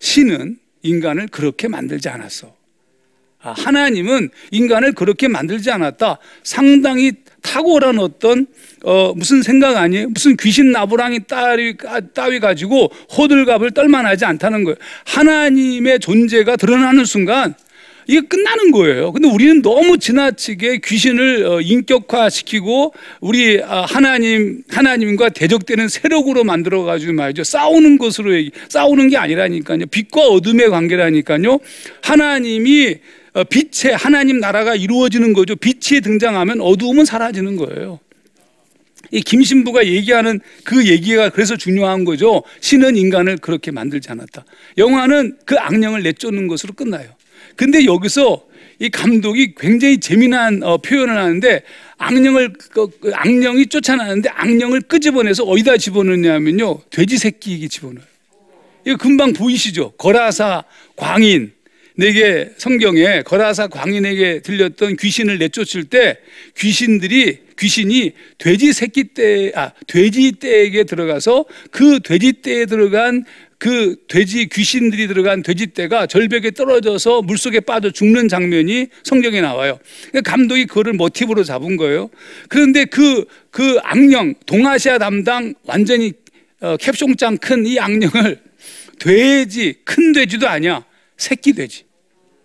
신은 0.00 0.58
인간을 0.82 1.28
그렇게 1.28 1.68
만들지 1.68 2.08
않았어. 2.08 2.54
아, 3.40 3.52
하나님은 3.52 4.30
인간을 4.52 4.92
그렇게 4.92 5.28
만들지 5.28 5.70
않았다. 5.70 6.18
상당히 6.44 7.12
탁월한 7.42 7.98
어떤 7.98 8.46
어, 8.84 9.12
무슨 9.14 9.42
생각 9.42 9.76
아니에요? 9.76 10.08
무슨 10.08 10.36
귀신 10.36 10.72
나부랑이 10.72 11.20
따위, 11.28 11.74
따위 12.14 12.40
가지고 12.40 12.90
호들갑을 13.16 13.72
떨만 13.72 14.06
하지 14.06 14.24
않다는 14.24 14.64
거예요. 14.64 14.76
하나님의 15.04 16.00
존재가 16.00 16.56
드러나는 16.56 17.04
순간 17.04 17.54
이게 18.06 18.20
끝나는 18.20 18.72
거예요. 18.72 19.12
근데 19.12 19.28
우리는 19.28 19.62
너무 19.62 19.98
지나치게 19.98 20.80
귀신을 20.84 21.46
어, 21.46 21.60
인격화시키고 21.60 22.94
우리 23.20 23.62
아, 23.62 23.82
하나님 23.82 24.62
하나님과 24.68 25.28
대적되는 25.30 25.88
세력으로 25.88 26.44
만들어 26.44 26.82
가지고 26.82 27.12
말이죠. 27.12 27.44
싸우는 27.44 27.98
것으로 27.98 28.34
얘기, 28.34 28.50
싸우는 28.68 29.08
게 29.08 29.16
아니라니까요. 29.16 29.86
빛과 29.86 30.22
어둠의 30.22 30.70
관계라니까요. 30.70 31.58
하나님이 32.02 32.96
어, 32.96 33.21
빛의 33.34 33.96
하나님 33.96 34.38
나라가 34.38 34.74
이루어지는 34.74 35.32
거죠. 35.32 35.56
빛이 35.56 36.00
등장하면 36.00 36.60
어두움은 36.60 37.04
사라지는 37.04 37.56
거예요. 37.56 37.98
이 39.10 39.20
김신부가 39.20 39.86
얘기하는 39.86 40.40
그 40.64 40.86
얘기가 40.86 41.30
그래서 41.30 41.56
중요한 41.56 42.04
거죠. 42.04 42.42
신은 42.60 42.96
인간을 42.96 43.38
그렇게 43.38 43.70
만들지 43.70 44.10
않았다. 44.10 44.44
영화는 44.78 45.38
그 45.44 45.56
악령을 45.58 46.02
내쫓는 46.02 46.46
것으로 46.46 46.72
끝나요. 46.74 47.08
근데 47.56 47.84
여기서 47.84 48.46
이 48.78 48.88
감독이 48.90 49.54
굉장히 49.56 50.00
재미난 50.00 50.62
어, 50.62 50.78
표현을 50.78 51.16
하는데 51.16 51.62
악령을 51.98 52.52
그, 52.54 52.88
그 53.00 53.12
악령이 53.14 53.66
쫓아나는데 53.66 54.30
악령을 54.30 54.80
끄집어내서 54.82 55.44
어디다 55.44 55.76
집어넣냐면요 55.76 56.80
돼지 56.90 57.18
새끼에게 57.18 57.68
집어넣어요. 57.68 58.06
이거 58.86 58.96
금방 58.96 59.32
보이시죠? 59.32 59.92
거라사, 59.92 60.64
광인 60.96 61.52
내게 61.96 62.50
성경에 62.56 63.22
거라사 63.22 63.68
광인에게 63.68 64.40
들렸던 64.40 64.96
귀신을 64.96 65.38
내쫓을 65.38 65.84
때 65.84 66.18
귀신들이 66.56 67.38
귀신이 67.58 68.12
돼지 68.38 68.72
새끼 68.72 69.14
떼, 69.14 69.52
아, 69.54 69.72
돼지 69.86 70.32
떼에게 70.38 70.84
들어가서 70.84 71.44
그 71.70 72.00
돼지 72.00 72.40
떼에 72.42 72.66
들어간 72.66 73.24
그 73.58 73.94
돼지 74.08 74.48
귀신들이 74.48 75.06
들어간 75.06 75.42
돼지 75.42 75.72
떼가 75.72 76.06
절벽에 76.06 76.50
떨어져서 76.50 77.22
물속에 77.22 77.60
빠져 77.60 77.90
죽는 77.92 78.26
장면이 78.28 78.88
성경에 79.04 79.40
나와요. 79.40 79.78
그러니까 80.10 80.28
감독이 80.28 80.66
그거를 80.66 80.94
모티브로 80.94 81.44
잡은 81.44 81.76
거예요. 81.76 82.10
그런데 82.48 82.84
그, 82.84 83.24
그 83.50 83.78
악령, 83.84 84.34
동아시아 84.46 84.98
담당 84.98 85.54
완전히 85.64 86.12
어, 86.60 86.76
캡숑장 86.76 87.40
큰 87.40 87.66
이 87.66 87.78
악령을 87.78 88.40
돼지, 88.98 89.74
큰 89.84 90.12
돼지도 90.12 90.48
아니야. 90.48 90.84
새끼 91.22 91.52
돼지. 91.52 91.84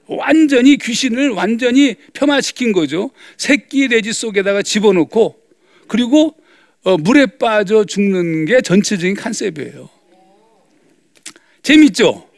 완전히 0.05 0.77
귀신을 0.77 1.29
완전히 1.29 1.95
폄하시킨 2.13 2.71
거죠. 2.71 3.11
새끼 3.37 3.87
돼지 3.89 4.13
속에다가 4.13 4.61
집어넣고 4.61 5.35
그리고 5.87 6.35
어, 6.83 6.97
물에 6.97 7.25
빠져 7.25 7.83
죽는 7.83 8.45
게 8.45 8.61
전체적인 8.61 9.15
컨셉이에요. 9.15 9.89
재밌죠? 11.61 12.29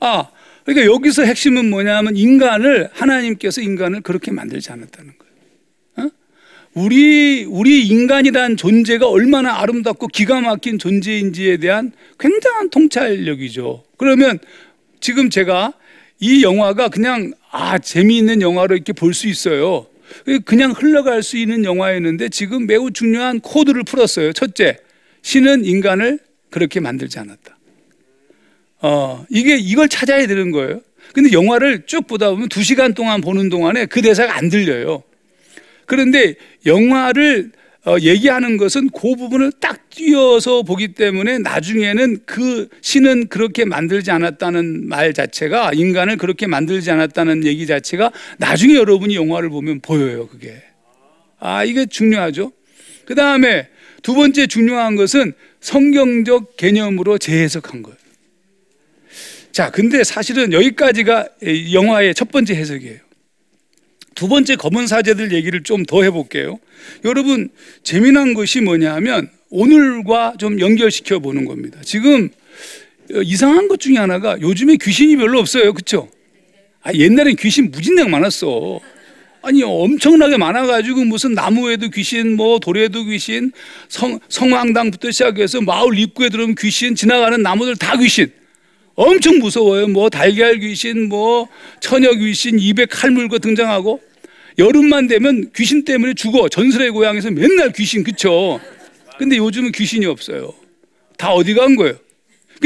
아, 0.00 0.30
그러니까 0.64 0.90
여기서 0.90 1.24
핵심은 1.24 1.68
뭐냐면 1.68 2.16
인간을 2.16 2.88
하나님께서 2.92 3.60
인간을 3.60 4.00
그렇게 4.00 4.30
만들지 4.30 4.72
않았다는 4.72 5.12
거예요. 5.18 6.08
어? 6.08 6.10
우리 6.72 7.44
우리 7.44 7.86
인간이란 7.86 8.56
존재가 8.56 9.06
얼마나 9.06 9.60
아름답고 9.60 10.06
기가 10.06 10.40
막힌 10.40 10.78
존재인지에 10.78 11.58
대한 11.58 11.92
굉장한 12.18 12.70
통찰력이죠. 12.70 13.84
그러면 13.98 14.38
지금 15.00 15.30
제가 15.30 15.72
이 16.20 16.42
영화가 16.42 16.88
그냥 16.88 17.32
아 17.50 17.78
재미있는 17.78 18.42
영화로 18.42 18.74
이렇게 18.74 18.92
볼 18.92 19.14
수 19.14 19.26
있어요. 19.26 19.86
그냥 20.44 20.72
흘러갈 20.72 21.22
수 21.22 21.36
있는 21.36 21.64
영화였는데 21.64 22.28
지금 22.30 22.66
매우 22.66 22.90
중요한 22.90 23.40
코드를 23.40 23.84
풀었어요. 23.84 24.32
첫째, 24.32 24.78
신은 25.22 25.64
인간을 25.64 26.18
그렇게 26.50 26.80
만들지 26.80 27.18
않았다. 27.18 27.56
어, 28.82 29.24
이게 29.30 29.56
이걸 29.56 29.88
찾아야 29.88 30.26
되는 30.26 30.50
거예요. 30.50 30.80
근데 31.12 31.32
영화를 31.32 31.86
쭉 31.86 32.06
보다 32.06 32.30
보면 32.30 32.48
두 32.48 32.62
시간 32.62 32.94
동안 32.94 33.20
보는 33.20 33.48
동안에 33.48 33.86
그 33.86 34.02
대사가 34.02 34.36
안 34.36 34.48
들려요. 34.48 35.02
그런데 35.86 36.34
영화를 36.66 37.52
어, 37.52 37.59
얘기하는 38.02 38.56
것은 38.56 38.90
그 38.90 39.16
부분을 39.16 39.52
딱 39.58 39.88
띄어서 39.90 40.62
보기 40.62 40.88
때문에 40.94 41.38
나중에는 41.38 42.18
그 42.26 42.68
신은 42.82 43.28
그렇게 43.28 43.64
만들지 43.64 44.10
않았다는 44.10 44.88
말 44.88 45.12
자체가 45.12 45.72
인간을 45.74 46.16
그렇게 46.16 46.46
만들지 46.46 46.90
않았다는 46.90 47.44
얘기 47.44 47.66
자체가 47.66 48.12
나중에 48.38 48.74
여러분이 48.74 49.16
영화를 49.16 49.48
보면 49.48 49.80
보여요, 49.80 50.28
그게. 50.28 50.62
아, 51.38 51.64
이게 51.64 51.86
중요하죠. 51.86 52.52
그 53.06 53.14
다음에 53.14 53.68
두 54.02 54.14
번째 54.14 54.46
중요한 54.46 54.94
것은 54.94 55.32
성경적 55.60 56.56
개념으로 56.56 57.18
재해석한 57.18 57.82
거예요. 57.82 57.96
자, 59.52 59.70
근데 59.70 60.04
사실은 60.04 60.52
여기까지가 60.52 61.28
영화의 61.72 62.14
첫 62.14 62.30
번째 62.30 62.54
해석이에요. 62.54 63.09
두 64.20 64.28
번째 64.28 64.56
검은 64.56 64.86
사제들 64.86 65.32
얘기를 65.32 65.62
좀 65.62 65.86
더 65.86 66.02
해볼게요. 66.02 66.58
여러분, 67.06 67.48
재미난 67.82 68.34
것이 68.34 68.60
뭐냐면 68.60 69.30
오늘과 69.48 70.34
좀 70.38 70.60
연결시켜 70.60 71.20
보는 71.20 71.46
겁니다. 71.46 71.78
지금 71.82 72.28
이상한 73.24 73.66
것 73.66 73.80
중에 73.80 73.96
하나가 73.96 74.38
요즘에 74.38 74.76
귀신이 74.76 75.16
별로 75.16 75.38
없어요. 75.38 75.72
그쵸? 75.72 76.10
아, 76.82 76.92
옛날엔 76.92 77.36
귀신 77.36 77.70
무진장 77.70 78.10
많았어. 78.10 78.80
아니, 79.40 79.62
엄청나게 79.62 80.36
많아가지고 80.36 81.04
무슨 81.06 81.32
나무에도 81.32 81.88
귀신, 81.88 82.36
뭐 82.36 82.58
돌에도 82.58 83.04
귀신, 83.04 83.52
성, 83.88 84.20
성황당부터 84.28 85.12
시작해서 85.12 85.62
마을 85.62 85.98
입구에 85.98 86.28
들어오면 86.28 86.56
귀신, 86.58 86.94
지나가는 86.94 87.40
나무들 87.40 87.76
다 87.76 87.96
귀신. 87.96 88.30
엄청 88.96 89.38
무서워요. 89.38 89.88
뭐 89.88 90.10
달걀 90.10 90.58
귀신, 90.58 91.08
뭐 91.08 91.48
처녀 91.80 92.12
귀신, 92.12 92.58
입에 92.58 92.84
칼 92.84 93.10
물고 93.10 93.38
등장하고 93.38 94.09
여름만 94.58 95.06
되면 95.06 95.50
귀신 95.54 95.84
때문에 95.84 96.14
죽어. 96.14 96.48
전설의 96.48 96.90
고향에서 96.90 97.30
맨날 97.30 97.72
귀신 97.72 98.02
그쵸? 98.02 98.60
근데 99.18 99.36
요즘은 99.36 99.72
귀신이 99.72 100.06
없어요. 100.06 100.54
다 101.16 101.32
어디 101.32 101.54
간 101.54 101.76
거예요? 101.76 101.96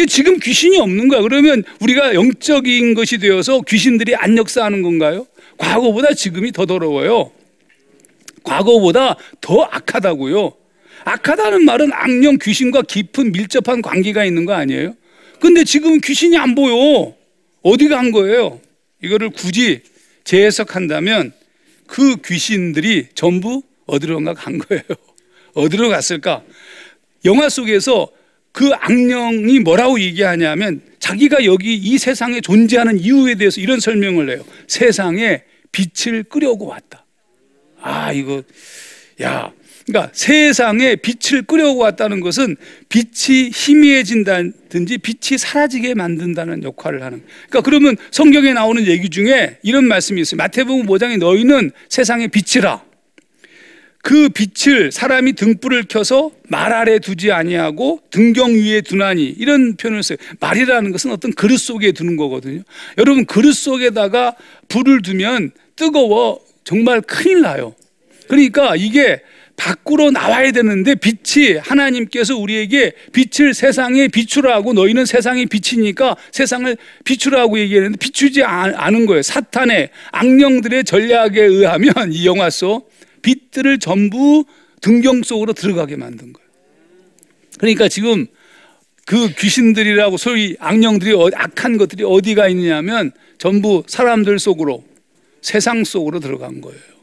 지금 0.09 0.38
귀신이 0.38 0.79
없는 0.79 1.09
거야. 1.09 1.23
그러면 1.23 1.62
우리가 1.81 2.14
영적인 2.14 2.94
것이 2.94 3.18
되어서 3.18 3.61
귀신들이 3.62 4.14
안 4.16 4.37
역사하는 4.37 4.83
건가요? 4.83 5.27
과거보다 5.57 6.14
지금이 6.14 6.53
더 6.53 6.66
더러워요. 6.66 7.31
과거보다 8.42 9.16
더 9.40 9.62
악하다고요. 9.62 10.53
악하다는 11.05 11.64
말은 11.64 11.92
악령 11.92 12.38
귀신과 12.40 12.83
깊은 12.83 13.33
밀접한 13.33 13.83
관계가 13.83 14.25
있는 14.25 14.44
거 14.44 14.55
아니에요? 14.55 14.94
근데 15.40 15.64
지금 15.64 16.01
귀신이 16.01 16.37
안 16.37 16.55
보여. 16.55 17.14
어디 17.62 17.88
간 17.88 18.11
거예요? 18.11 18.61
이거를 19.03 19.31
굳이 19.31 19.81
재해석한다면 20.25 21.33
그 21.87 22.16
귀신들이 22.25 23.09
전부 23.14 23.62
어디론가 23.87 24.35
간 24.35 24.59
거예요. 24.59 24.83
어디로 25.55 25.88
갔을까? 25.88 26.42
영화 27.25 27.49
속에서 27.49 28.09
그 28.53 28.70
악령이 28.73 29.61
뭐라고 29.61 30.01
얘기하냐면 30.01 30.81
자기가 31.01 31.44
여기 31.44 31.75
이 31.75 31.99
세상에 31.99 32.40
존재하는 32.40 32.99
이유에 32.99 33.35
대해서 33.35 33.61
이런 33.61 33.81
설명을 33.81 34.31
해요. 34.31 34.44
세상에 34.68 35.42
빛을 35.73 36.25
끄려고 36.25 36.66
왔다. 36.66 37.05
아, 37.81 38.12
이거, 38.12 38.42
야, 39.23 39.53
그러니까 39.87 40.11
세상에 40.14 40.97
빛을 40.97 41.42
끄려고 41.42 41.81
왔다는 41.81 42.20
것은 42.20 42.57
빛이 42.88 43.51
희미해진다든지 43.53 44.99
빛이 44.99 45.38
사라지게 45.38 45.94
만든다는 45.94 46.62
역할을 46.62 47.03
하는. 47.03 47.23
그러니까 47.49 47.61
그러면 47.61 47.97
성경에 48.11 48.53
나오는 48.53 48.87
얘기 48.87 49.11
중에 49.11 49.59
이런 49.62 49.87
말씀이 49.87 50.20
있어요. 50.20 50.38
마태복음 50.38 50.87
5장에 50.87 51.18
너희는 51.18 51.70
세상의 51.88 52.29
빛이라. 52.29 52.83
그 54.03 54.29
빛을 54.29 54.92
사람이 54.92 55.33
등불을 55.33 55.85
켜서 55.88 56.31
말 56.49 56.75
아래 56.75 56.99
두지 56.99 57.33
아니하고 57.33 58.03
등경 58.11 58.53
위에 58.53 58.83
두나니 58.83 59.25
이런 59.25 59.77
표현을 59.77 60.03
써요. 60.03 60.18
말이라는 60.40 60.92
것은 60.92 61.11
어떤 61.11 61.33
그릇 61.33 61.59
속에 61.59 61.92
두는 61.92 62.16
거거든요. 62.16 62.62
여러분 62.99 63.25
그릇 63.25 63.55
속에다가 63.55 64.37
불을 64.68 65.01
두면 65.01 65.53
뜨거워 65.77 66.40
정말 66.64 67.01
큰일 67.01 67.40
나요. 67.40 67.75
그러니까 68.29 68.77
이게 68.77 69.23
밖으로 69.64 70.11
나와야 70.11 70.53
되는데 70.53 70.94
빛이 70.94 71.57
하나님께서 71.57 72.37
우리에게 72.37 72.92
빛을 73.12 73.55
세상에 73.55 74.09
비추라고 74.09 74.74
너희는 74.74 75.07
세상의 75.07 75.46
빛이니까 75.46 76.16
세상을 76.33 76.77
비추라고 77.05 77.59
얘기했는데 77.59 77.96
비추지 77.96 78.42
않은 78.42 79.07
거예요. 79.07 79.22
사탄의 79.22 79.88
악령들의 80.12 80.85
전략에 80.85 81.40
의하면 81.40 82.12
이 82.12 82.27
영화 82.27 82.50
속 82.50 82.92
빛들을 83.22 83.79
전부 83.79 84.44
등경 84.83 85.22
속으로 85.22 85.55
들어가게 85.55 85.96
만든 85.96 86.35
거예요. 86.35 86.48
그러니까 87.59 87.88
지금 87.88 88.27
그 89.07 89.33
귀신들이라고 89.35 90.18
소위 90.18 90.57
악령들이 90.59 91.14
어, 91.14 91.31
악한 91.33 91.79
것들이 91.79 92.05
어디가 92.05 92.48
있느냐면 92.48 93.12
전부 93.38 93.83
사람들 93.87 94.38
속으로 94.38 94.85
세상 95.40 95.85
속으로 95.85 96.20
들어간 96.20 96.61
거예요. 96.61 96.93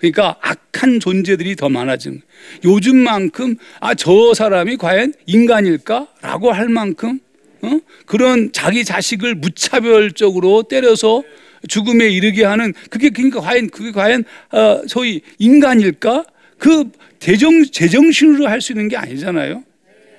그러니까 0.00 0.36
악한 0.40 0.98
존재들이 0.98 1.56
더 1.56 1.68
많아진 1.68 2.22
요즘만큼 2.64 3.56
아 3.80 3.94
저 3.94 4.32
사람이 4.34 4.78
과연 4.78 5.12
인간일까라고 5.26 6.52
할 6.52 6.68
만큼 6.68 7.20
어? 7.62 7.78
그런 8.06 8.50
자기 8.52 8.84
자식을 8.84 9.34
무차별적으로 9.34 10.62
때려서 10.62 11.22
죽음에 11.68 12.08
이르게 12.08 12.44
하는 12.44 12.72
그게 12.88 13.10
그러니까 13.10 13.40
과연 13.40 13.68
그게 13.68 13.92
과연 13.92 14.24
어, 14.52 14.82
소위 14.88 15.20
인간일까? 15.38 16.24
그 16.58 16.90
대정 17.18 17.64
제정신으로 17.70 18.48
할 18.48 18.62
수 18.62 18.72
있는 18.72 18.88
게 18.88 18.96
아니잖아요. 18.96 19.62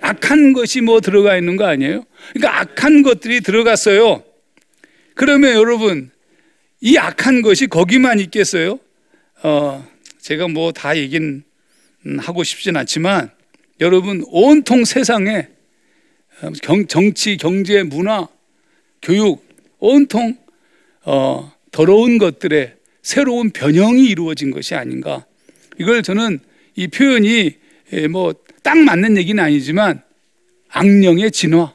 악한 0.01 0.53
것이 0.53 0.81
뭐 0.81 1.01
들어가 1.01 1.35
있는 1.37 1.55
거 1.57 1.65
아니에요? 1.65 2.03
그러니까 2.33 2.59
악한 2.61 3.01
것들이 3.01 3.41
들어갔어요. 3.41 4.23
그러면 5.15 5.53
여러분 5.55 6.11
이 6.79 6.97
악한 6.97 7.41
것이 7.41 7.65
거기만 7.67 8.19
있겠어요? 8.19 8.79
어, 9.43 9.87
제가 10.19 10.47
뭐 10.47 10.71
다 10.71 10.97
얘기는 10.97 11.43
하고 12.19 12.43
싶진 12.43 12.75
않지만 12.77 13.31
여러분 13.79 14.23
온통 14.27 14.85
세상에 14.85 15.47
어, 16.41 16.51
경, 16.61 16.87
정치, 16.87 17.37
경제, 17.37 17.83
문화, 17.83 18.27
교육 19.01 19.45
온통 19.79 20.37
어, 21.03 21.51
더러운 21.71 22.17
것들의 22.17 22.75
새로운 23.01 23.49
변형이 23.49 24.05
이루어진 24.05 24.51
것이 24.51 24.75
아닌가. 24.75 25.25
이걸 25.79 26.03
저는 26.03 26.39
이 26.75 26.87
표현이 26.87 27.55
예, 27.93 28.07
뭐딱 28.07 28.77
맞는 28.77 29.17
얘기는 29.17 29.43
아니지만 29.43 30.03
악령의 30.69 31.31
진화, 31.31 31.73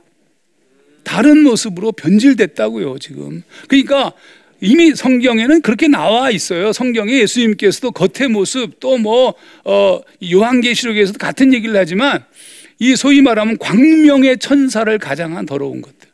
다른 1.02 1.42
모습으로 1.42 1.92
변질됐다고요, 1.92 2.98
지금. 2.98 3.42
그러니까 3.68 4.12
이미 4.60 4.94
성경에는 4.94 5.60
그렇게 5.62 5.86
나와 5.88 6.30
있어요. 6.30 6.72
성경에 6.72 7.18
예수님께서도 7.20 7.90
겉의 7.92 8.28
모습 8.30 8.80
또 8.80 8.96
뭐 8.96 9.34
어, 9.64 10.00
요한계시록에서도 10.24 11.18
같은 11.18 11.52
얘기를 11.52 11.76
하지만 11.76 12.24
이 12.78 12.96
소위 12.96 13.20
말하면 13.20 13.58
광명의 13.58 14.38
천사를 14.38 14.98
가장한 14.98 15.46
더러운 15.46 15.82
것들. 15.82 16.08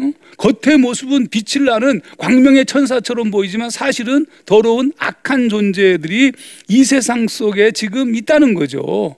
응? 0.00 0.12
겉의 0.36 0.78
모습은 0.78 1.28
빛을 1.28 1.66
나는 1.66 2.00
광명의 2.18 2.66
천사처럼 2.66 3.30
보이지만 3.30 3.70
사실은 3.70 4.26
더러운 4.44 4.92
악한 4.98 5.48
존재들이 5.48 6.32
이 6.68 6.84
세상 6.84 7.28
속에 7.28 7.70
지금 7.70 8.16
있다는 8.16 8.54
거죠. 8.54 9.16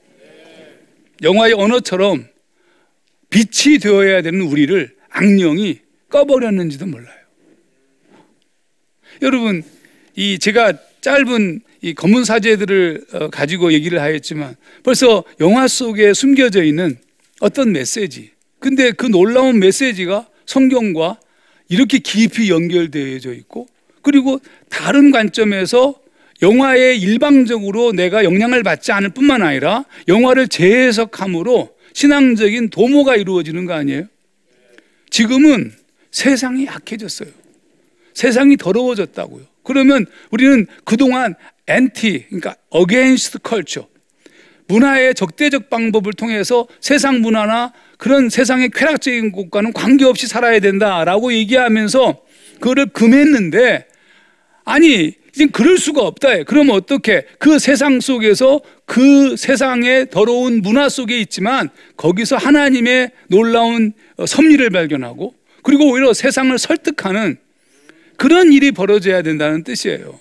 영화의 1.23 1.55
언어처럼 1.55 2.27
빛이 3.31 3.79
되어야 3.79 4.21
되는 4.21 4.43
우리를 4.43 4.95
악령이 5.11 5.79
꺼버렸는지도 6.11 6.87
몰라요. 6.87 7.16
여러분, 9.23 9.63
이 10.15 10.39
제가 10.39 10.75
짧은 11.01 11.61
이 11.83 11.95
검문 11.95 12.25
사제들을 12.25 13.05
어, 13.13 13.31
가지고 13.31 13.73
얘기를 13.73 14.01
하였지만 14.01 14.57
벌써 14.83 15.25
영화 15.41 15.69
속에 15.69 16.15
숨겨져 16.15 16.63
있는 16.63 16.99
어떤 17.41 17.73
메시지. 17.73 18.31
근데 18.59 18.91
그 18.93 19.07
놀라운 19.07 19.59
메시지가 19.59 20.27
성경과 20.47 21.21
이렇게 21.69 21.99
깊이 21.99 22.51
연결되어져 22.51 23.35
있고 23.35 23.69
그리고 24.03 24.41
다른 24.69 25.11
관점에서 25.11 25.95
영화에 26.43 26.95
일방적으로 26.95 27.93
내가 27.93 28.25
영향을 28.25 28.63
받지 28.63 28.93
않을 28.93 29.11
뿐만 29.11 29.43
아니라 29.43 29.85
영화를 30.09 30.49
재해석함으로 30.49 31.75
신앙적인 31.93 32.71
도모가 32.71 33.17
이루어지는 33.17 33.65
거 33.65 33.73
아니에요? 33.73 34.05
지금은 35.11 35.73
세상이 36.11 36.67
약해졌어요. 36.67 37.31
세상이 38.17 38.57
더러워졌다고요. 38.57 39.45
그러면 39.63 40.07
우리는 40.31 40.67
그동안 40.85 41.35
anti, 41.69 42.25
그러니까 42.29 42.57
against 42.75 43.39
culture, 43.47 43.87
문화의 44.69 45.15
적대적 45.15 45.69
방법을 45.69 46.15
통해서 46.15 46.67
세상 46.81 47.21
문화나 47.21 47.73
그런 47.99 48.31
세상의 48.31 48.71
쾌락적인 48.71 49.33
것과는 49.33 49.75
관계없이 49.75 50.29
살아야 50.29 50.61
된다라고 50.61 51.33
얘기하면서 51.35 52.23
그거를 52.55 52.87
금했는데 52.87 53.87
아니 54.65 55.13
이제 55.35 55.47
그럴 55.53 55.77
수가 55.77 56.01
없다. 56.01 56.45
그러면 56.45 56.75
어떻게 56.75 57.27
그 57.39 57.59
세상 57.59 58.01
속에서 58.01 58.63
그 58.87 59.37
세상의 59.37 60.09
더러운 60.09 60.63
문화 60.63 60.89
속에 60.89 61.21
있지만 61.21 61.69
거기서 61.99 62.37
하나님의 62.37 63.11
놀라운 63.29 63.93
어, 64.17 64.25
섭리를 64.25 64.71
발견하고 64.71 65.35
그리고 65.63 65.91
오히려 65.91 66.15
세상을 66.15 66.59
설득하는 66.59 67.39
그런 68.17 68.53
일이 68.53 68.73
벌어져야 68.73 69.23
된다는 69.23 69.63
뜻이에요. 69.63 70.19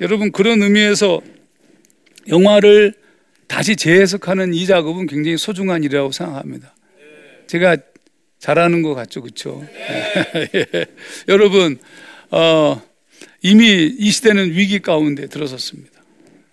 여러분 0.00 0.32
그런 0.32 0.62
의미에서 0.62 1.20
영화를 2.28 2.94
다시 3.46 3.76
재해석하는 3.76 4.54
이 4.54 4.66
작업은 4.66 5.06
굉장히 5.06 5.36
소중한 5.36 5.84
일이라고 5.84 6.12
생각합니다. 6.12 6.74
제가 7.46 7.76
잘하는 8.38 8.82
것 8.82 8.94
같죠, 8.94 9.22
그렇죠? 9.22 9.64
여러분 11.28 11.78
어, 12.30 12.82
이미 13.42 13.94
이 13.98 14.10
시대는 14.10 14.50
위기 14.50 14.80
가운데 14.80 15.26
들어섰습니다. 15.26 15.92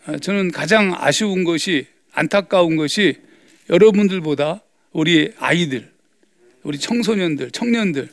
아, 0.06 0.18
저는 0.18 0.52
가장 0.52 0.94
아쉬운 0.96 1.44
것이 1.44 1.88
안타까운 2.12 2.76
것이 2.76 3.16
여러분들보다 3.70 4.62
우리 4.92 5.34
아이들, 5.40 5.90
우리 6.62 6.78
청소년들, 6.78 7.52
청년들 7.52 8.10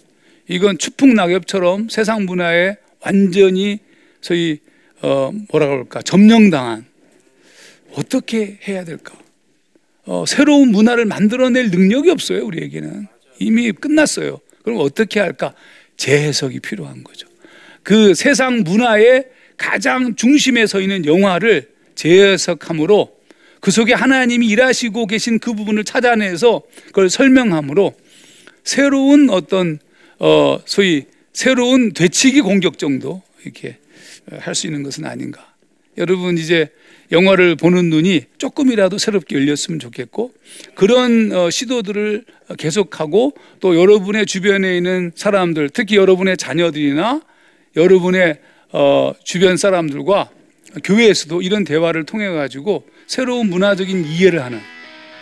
이건 0.51 0.79
추풍 0.79 1.15
낙엽처럼 1.15 1.89
세상 1.89 2.27
문화에 2.27 2.77
완전히 3.01 3.79
소위 4.21 4.59
어 5.01 5.31
뭐라 5.49 5.69
그럴까 5.69 6.03
점령당한 6.03 6.87
어떻게 7.93 8.59
해야 8.67 8.85
될까? 8.85 9.17
어, 10.07 10.25
새로운 10.27 10.73
문화를 10.73 11.05
만들어낼 11.05 11.71
능력이 11.71 12.11
없어요 12.11 12.45
우리에게는 12.45 13.07
이미 13.39 13.71
끝났어요. 13.71 14.41
그럼 14.65 14.81
어떻게 14.81 15.21
할까? 15.21 15.55
재해석이 15.97 16.59
필요한 16.61 17.05
거죠. 17.05 17.29
그 17.85 18.15
세상 18.15 18.65
문화의 18.65 19.27
가장 19.57 20.17
중심에 20.17 20.67
서 20.67 20.81
있는 20.81 21.07
영화를 21.07 21.71
재해석함으로 21.95 23.17
그 23.61 23.71
속에 23.71 23.95
하나님이 23.95 24.49
일하시고 24.49 25.07
계신 25.07 25.39
그 25.39 25.55
부분을 25.55 25.85
찾아내서 25.85 26.63
그걸 26.87 27.09
설명함으로 27.09 27.95
새로운 28.65 29.31
어떤 29.31 29.79
어 30.21 30.61
소위 30.67 31.07
새로운 31.33 31.93
되치기 31.93 32.43
공격 32.43 32.79
정도 32.79 33.23
이렇게 33.43 33.79
할 34.31 34.55
수 34.55 34.67
있는 34.67 34.83
것은 34.83 35.05
아닌가. 35.07 35.55
여러분 35.99 36.39
이제 36.39 36.69
영화를 37.11 37.57
보는 37.57 37.91
눈이 37.91 38.27
조금이라도 38.39 38.99
새롭게 38.99 39.35
열렸으면 39.35 39.81
좋겠고 39.81 40.33
그런 40.77 41.33
어, 41.33 41.51
시도들을 41.51 42.25
계속하고 42.57 43.35
또 43.59 43.77
여러분의 43.77 44.27
주변에 44.27 44.77
있는 44.77 45.11
사람들 45.17 45.71
특히 45.71 45.97
여러분의 45.97 46.37
자녀들이나 46.37 47.21
여러분의 47.77 48.39
어, 48.73 49.13
주변 49.25 49.57
사람들과 49.57 50.31
교회에서도 50.85 51.43
이런 51.43 51.65
대화를 51.65 52.05
통해 52.05 52.29
가지고 52.29 52.87
새로운 53.09 53.51
문화적인 53.51 54.05
이해를 54.05 54.45
하는 54.45 54.61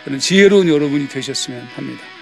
그런 0.03 0.19
지혜로운 0.19 0.67
여러분이 0.67 1.07
되셨으면 1.09 1.59
합니다. 1.75 2.18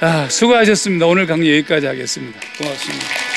아, 0.00 0.28
수고하셨습니다. 0.30 1.06
오늘 1.06 1.26
강의 1.26 1.58
여기까지 1.58 1.86
하겠습니다. 1.86 2.40
고맙습니다. 2.58 3.29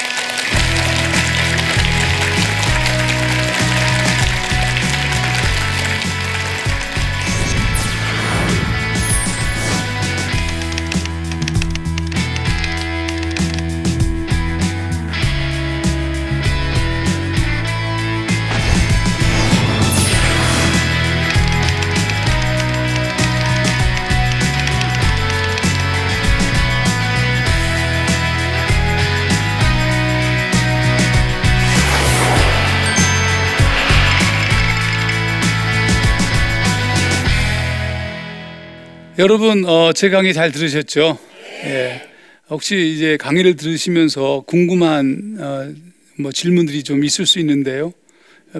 여러분, 39.19 39.65
어, 39.65 39.91
제 39.93 40.09
강의 40.09 40.33
잘 40.33 40.51
들으셨죠? 40.51 41.17
예. 41.65 42.01
혹시 42.49 42.93
이제 42.95 43.17
강의를 43.17 43.55
들으시면서 43.55 44.43
궁금한 44.47 45.37
어, 45.39 45.73
뭐 46.19 46.31
질문들이 46.31 46.83
좀 46.83 47.03
있을 47.03 47.25
수 47.25 47.39
있는데요. 47.39 47.93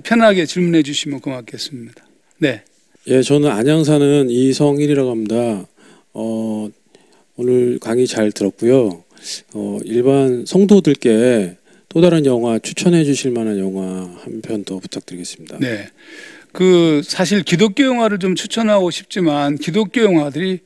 편하게 0.03 0.45
질문해 0.45 0.83
주시면 0.83 1.19
고맙겠습니다. 1.21 2.05
네. 2.39 2.61
예, 3.07 3.21
저는 3.21 3.49
안양 3.49 3.83
사는 3.83 4.29
이성일이라고 4.29 5.11
합니다. 5.11 5.67
어, 6.13 6.69
오늘 7.35 7.79
강의 7.79 8.07
잘 8.07 8.31
들었고요. 8.31 9.03
어, 9.53 9.79
일반 9.85 10.45
성도들께 10.45 11.57
또 11.89 12.01
다른 12.01 12.25
영화 12.25 12.57
추천해 12.59 13.03
주실 13.03 13.31
만한 13.31 13.59
영화 13.59 14.09
한 14.23 14.41
편 14.41 14.63
더 14.63 14.79
부탁드리겠습니다. 14.79 15.57
네. 15.59 15.87
그 16.53 17.01
사실 17.03 17.41
기독교 17.41 17.83
영화를 17.83 18.19
좀 18.19 18.35
추천하고 18.35 18.91
싶지만 18.91 19.57
기독교 19.57 20.01
영화들이 20.01 20.59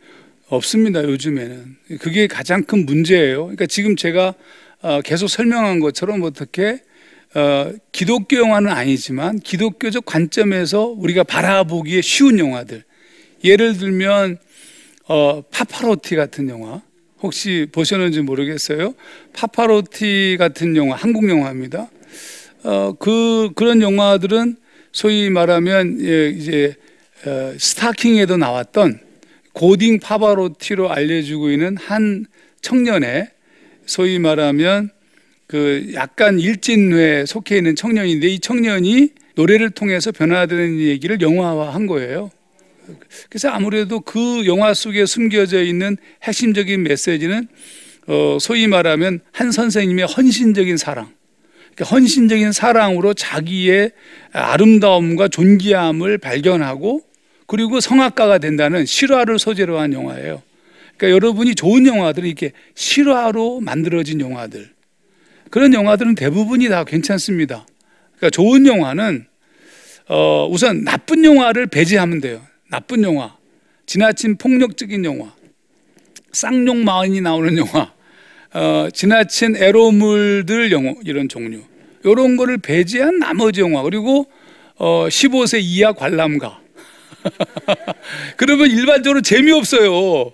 없습니다 0.50 1.02
요즘에는 1.04 1.78
그게 2.00 2.28
가장 2.28 2.63
큰 2.63 2.86
문제예요. 2.86 3.43
그러니까 3.43 3.65
지금 3.65 3.95
제가 3.95 4.34
어, 4.82 5.02
계속 5.02 5.28
설명한 5.28 5.80
것처럼 5.80 6.23
어떻게 6.23 6.82
어, 7.36 7.71
기독교 7.93 8.38
영화는 8.38 8.69
아니지만 8.69 9.39
기독교적 9.39 10.06
관점에서 10.06 10.88
우리가 10.88 11.23
바라보기에 11.23 12.02
쉬운 12.02 12.38
영화들 12.38 12.84
예를 13.45 13.78
들면 13.78 14.38
어, 15.08 15.41
파파로티 15.41 16.17
같은 16.17 16.50
영화 16.50 16.82
혹시 17.21 17.65
보셨는지 17.71 18.21
모르겠어요. 18.21 18.93
파파로티 19.32 20.36
같은 20.38 20.76
영화 20.76 20.97
한국 20.97 21.30
영화입니다. 21.30 21.89
어, 22.63 22.93
그 23.00 23.52
그런 23.56 23.82
영화들은 23.82 24.58
소위 24.97 25.29
말하면 25.29 26.01
예, 26.01 26.29
이제 26.29 26.73
어, 27.23 27.53
스타킹에도 27.55 28.38
나왔던 28.38 28.99
고딩 29.53 29.99
파바로티로 29.99 30.89
알려지고 30.91 31.51
있는 31.51 31.77
한 31.77 32.25
청년의 32.62 33.29
소위 33.86 34.17
말하면 34.17 34.89
그 35.45 35.91
약간 35.93 36.39
일진회에 36.39 37.27
속해 37.27 37.57
있는 37.57 37.75
청년인데 37.75 38.27
이 38.27 38.39
청년이 38.39 39.10
노래를 39.36 39.69
통해서 39.69 40.12
변화되는 40.12 40.79
얘기를 40.79 41.21
영화화한 41.21 41.86
거예요. 41.86 42.31
그래서 43.29 43.49
아무래도 43.49 43.99
그 43.99 44.47
영화 44.47 44.73
속에 44.73 45.05
숨겨져 45.05 45.62
있는 45.62 45.95
핵심적인 46.23 46.81
메시지는 46.81 47.47
어, 48.07 48.39
소위 48.41 48.65
말하면 48.65 49.19
한 49.31 49.51
선생님의 49.51 50.07
헌신적인 50.07 50.77
사랑, 50.77 51.12
헌신적인 51.83 52.51
사랑으로 52.51 53.13
자기의 53.13 53.91
아름다움과 54.31 55.27
존귀함을 55.27 56.17
발견하고 56.17 57.01
그리고 57.45 57.79
성악가가 57.79 58.39
된다는 58.39 58.85
실화를 58.85 59.39
소재로 59.39 59.79
한 59.79 59.93
영화예요. 59.93 60.41
그러니까 60.97 61.15
여러분이 61.15 61.55
좋은 61.55 61.85
영화들은 61.85 62.27
이렇게 62.27 62.51
실화로 62.75 63.61
만들어진 63.61 64.19
영화들 64.19 64.69
그런 65.49 65.73
영화들은 65.73 66.15
대부분이 66.15 66.67
다 66.69 66.83
괜찮습니다. 66.83 67.65
그러니까 68.17 68.29
좋은 68.31 68.65
영화는 68.65 69.25
어, 70.09 70.47
우선 70.49 70.83
나쁜 70.83 71.23
영화를 71.23 71.67
배제하면 71.67 72.21
돼요. 72.21 72.41
나쁜 72.69 73.03
영화, 73.03 73.35
지나친 73.85 74.37
폭력적인 74.37 75.05
영화, 75.05 75.33
쌍욕 76.31 76.77
마흔이 76.77 77.21
나오는 77.21 77.57
영화, 77.57 77.93
어, 78.53 78.89
지나친 78.93 79.55
에로물들 79.55 80.71
영화 80.71 80.93
이런 81.03 81.29
종류 81.29 81.61
이런 82.03 82.38
거를 82.38 82.57
배제한 82.57 83.19
나머지 83.19 83.62
영화 83.62 83.81
그리고 83.83 84.27
어, 84.75 85.07
15세 85.07 85.60
이하 85.62 85.93
관람가 85.93 86.62
그러면 88.38 88.69
일반적으로 88.69 89.21
재미없어요. 89.21 90.31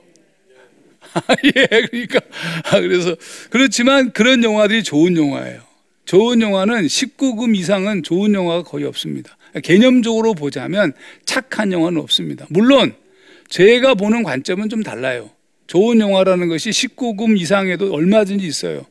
예, 1.55 1.67
그러니까 1.67 2.19
아, 2.65 2.79
그래서 2.79 3.15
그렇지만 3.49 4.11
그런 4.11 4.43
영화들이 4.43 4.83
좋은 4.83 5.15
영화예요. 5.15 5.61
좋은 6.05 6.41
영화는 6.41 6.85
19금 6.85 7.55
이상은 7.55 8.03
좋은 8.03 8.33
영화가 8.33 8.63
거의 8.63 8.85
없습니다. 8.85 9.37
개념적으로 9.63 10.33
보자면 10.33 10.93
착한 11.25 11.71
영화는 11.71 12.01
없습니다. 12.01 12.45
물론 12.49 12.93
제가 13.49 13.93
보는 13.93 14.23
관점은 14.23 14.69
좀 14.69 14.83
달라요. 14.83 15.29
좋은 15.67 15.99
영화라는 15.99 16.49
것이 16.49 16.71
19금 16.71 17.39
이상에도 17.39 17.93
얼마든지 17.93 18.45
있어요. 18.45 18.85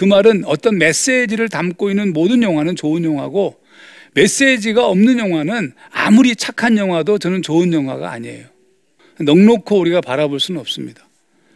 그 0.00 0.06
말은 0.06 0.44
어떤 0.46 0.78
메시지를 0.78 1.50
담고 1.50 1.90
있는 1.90 2.14
모든 2.14 2.42
영화는 2.42 2.74
좋은 2.74 3.04
영화고 3.04 3.60
메시지가 4.14 4.86
없는 4.86 5.18
영화는 5.18 5.74
아무리 5.90 6.34
착한 6.36 6.78
영화도 6.78 7.18
저는 7.18 7.42
좋은 7.42 7.74
영화가 7.74 8.10
아니에요. 8.10 8.46
넉넉히 9.20 9.74
우리가 9.74 10.00
바라볼 10.00 10.40
수는 10.40 10.58
없습니다. 10.58 11.06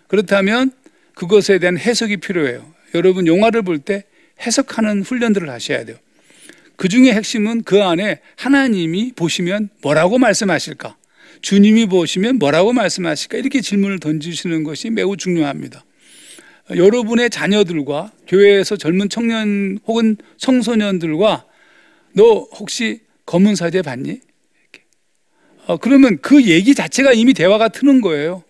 그렇다면 0.09 0.73
그것에 1.15 1.59
대한 1.59 1.79
해석이 1.79 2.19
필요해요. 2.19 2.71
여러분 2.95 3.27
영화를 3.27 3.63
볼 3.63 3.79
때 3.79 4.05
해석하는 4.43 5.05
훈련들을 5.05 5.49
하셔야 5.49 5.87
돼요. 5.87 5.97
그 6.77 6.89
중에 6.89 7.15
핵심은 7.15 7.63
그 7.63 7.83
안에 7.83 8.21
하나님이 8.37 9.13
보시면 9.17 9.71
뭐라고 9.81 10.19
말씀하실까? 10.19 10.97
주님이 11.41 11.87
보시면 11.87 12.39
뭐라고 12.39 12.75
말씀하실까? 12.75 13.39
이렇게 13.39 13.63
질문을 13.63 14.01
던지시는 14.01 14.65
것이 14.65 14.91
매우 14.91 15.17
중요합니다. 15.17 15.83
여러분의 16.71 17.29
자녀들과 17.31 18.13
교회에서 18.27 18.77
젊은 18.77 19.09
청년 19.09 19.79
혹은 19.87 20.17
청소년들과 20.39 21.45
너 22.13 22.49
혹시 22.59 23.01
검은 23.27 23.55
사제 23.55 23.83
봤니? 23.83 24.21
어, 25.67 25.77
그러면 25.77 26.19
그 26.21 26.45
얘기 26.45 26.75
자체가 26.75 27.13
이미 27.13 27.35
대화가 27.35 27.69
트는 27.69 28.01
거예요. 28.01 28.45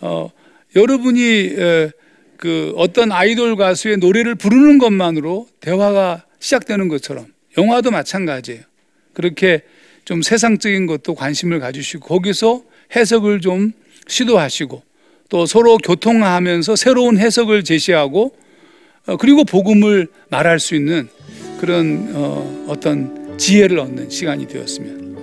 어, 0.00 0.30
여러분이 0.74 1.20
에, 1.22 1.90
그 2.36 2.72
어떤 2.76 3.12
아이돌 3.12 3.56
가수의 3.56 3.98
노래를 3.98 4.34
부르는 4.34 4.78
것만으로 4.78 5.48
대화가 5.60 6.24
시작되는 6.38 6.88
것처럼 6.88 7.26
영화도 7.56 7.90
마찬가지예요. 7.90 8.62
그렇게 9.12 9.62
좀 10.04 10.22
세상적인 10.22 10.86
것도 10.86 11.14
관심을 11.14 11.60
가지시고 11.60 12.06
거기서 12.06 12.64
해석을 12.96 13.40
좀 13.40 13.72
시도하시고 14.08 14.82
또 15.32 15.46
서로 15.46 15.78
교통하면서 15.78 16.76
새로운 16.76 17.16
해석을 17.16 17.64
제시하고 17.64 18.34
어, 19.06 19.16
그리고 19.16 19.44
복음을 19.44 20.08
말할 20.28 20.60
수 20.60 20.74
있는 20.74 21.08
그런 21.58 22.10
어, 22.12 22.66
어떤 22.68 23.38
지혜를 23.38 23.78
얻는 23.78 24.10
시간이 24.10 24.46
되었으면 24.46 25.16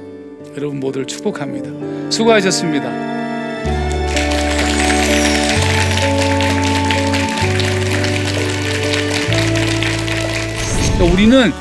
여러분 0.58 0.80
모두를 0.80 1.06
축복합니다. 1.06 2.10
수고하셨습니다. 2.10 2.89
우리는 11.13 11.52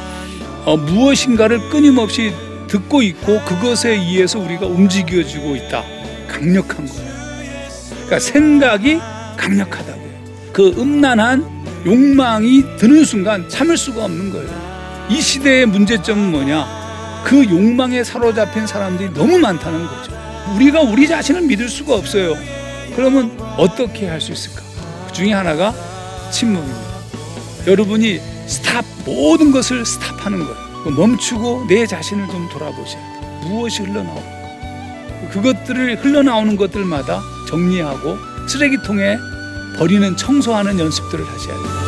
어, 0.64 0.78
무엇인가를 0.78 1.68
끊임없이 1.68 2.32
듣고 2.66 3.02
있고 3.02 3.44
그것에 3.44 3.90
의해서 3.90 4.38
우리가 4.38 4.64
움직여지고 4.64 5.54
있다. 5.54 5.84
강력한 6.26 6.86
거예요. 6.86 7.17
그러니까 8.08 8.18
생각이 8.20 8.98
강력하다고요. 9.36 10.08
그 10.52 10.74
음란한 10.78 11.44
욕망이 11.84 12.64
드는 12.78 13.04
순간 13.04 13.46
참을 13.48 13.76
수가 13.76 14.06
없는 14.06 14.32
거예요. 14.32 15.06
이 15.10 15.20
시대의 15.20 15.66
문제점은 15.66 16.30
뭐냐? 16.30 16.66
그 17.24 17.44
욕망에 17.44 18.02
사로잡힌 18.02 18.66
사람들이 18.66 19.12
너무 19.12 19.38
많다는 19.38 19.86
거죠. 19.86 20.12
우리가 20.54 20.80
우리 20.80 21.06
자신을 21.06 21.42
믿을 21.42 21.68
수가 21.68 21.94
없어요. 21.96 22.34
그러면 22.96 23.30
어떻게 23.58 24.08
할 24.08 24.20
수 24.20 24.32
있을까? 24.32 24.62
그 25.06 25.12
중에 25.12 25.32
하나가 25.34 25.74
침묵입니다. 26.30 26.80
여러분이 27.66 28.20
스탑 28.46 28.84
모든 29.04 29.50
것을 29.52 29.84
스탑하는 29.84 30.38
거예요. 30.38 30.56
멈추고 30.96 31.66
내 31.68 31.86
자신을 31.86 32.26
좀 32.28 32.48
돌아보세요. 32.48 33.02
무엇이 33.42 33.82
흘러나오는가? 33.82 34.38
그것들을 35.30 36.02
흘러나오는 36.02 36.56
것들마다 36.56 37.22
정리하고 37.48 38.18
쓰레기통에 38.46 39.18
버리는 39.78 40.16
청소하는 40.16 40.78
연습들을 40.78 41.26
하셔야 41.26 41.54
돼 41.54 41.87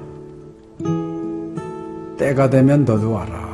때가 2.21 2.51
되면 2.51 2.85
너도 2.85 3.13
와라. 3.13 3.49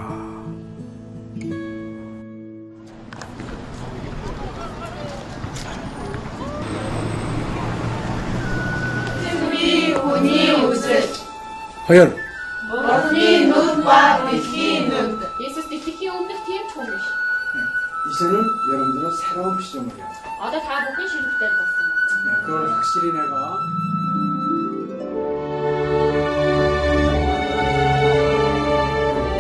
승비 9.24 9.94
운이 9.94 10.52
웃을 10.66 11.02
허연 11.88 12.16
머리 12.70 13.46
눈과 13.48 14.30
빛이 14.30 14.90
눈 14.90 15.20
이스티키 15.40 16.10
오늘 16.10 16.28
팀 16.46 16.68
총리 16.74 16.90
네, 16.90 16.98
이제는 18.12 18.44
여러분들은 18.74 19.12
새로운 19.16 19.62
시점을 19.62 19.88
해야 19.96 20.08
돼. 20.10 20.14
아다 20.42 20.60
다 20.60 20.82
먹기 20.90 21.08
싫을 21.08 21.24
때 21.40 21.48
봤어. 21.58 21.72
네, 22.26 22.46
그걸 22.46 22.70
확실히 22.74 23.12
내가 23.14 23.58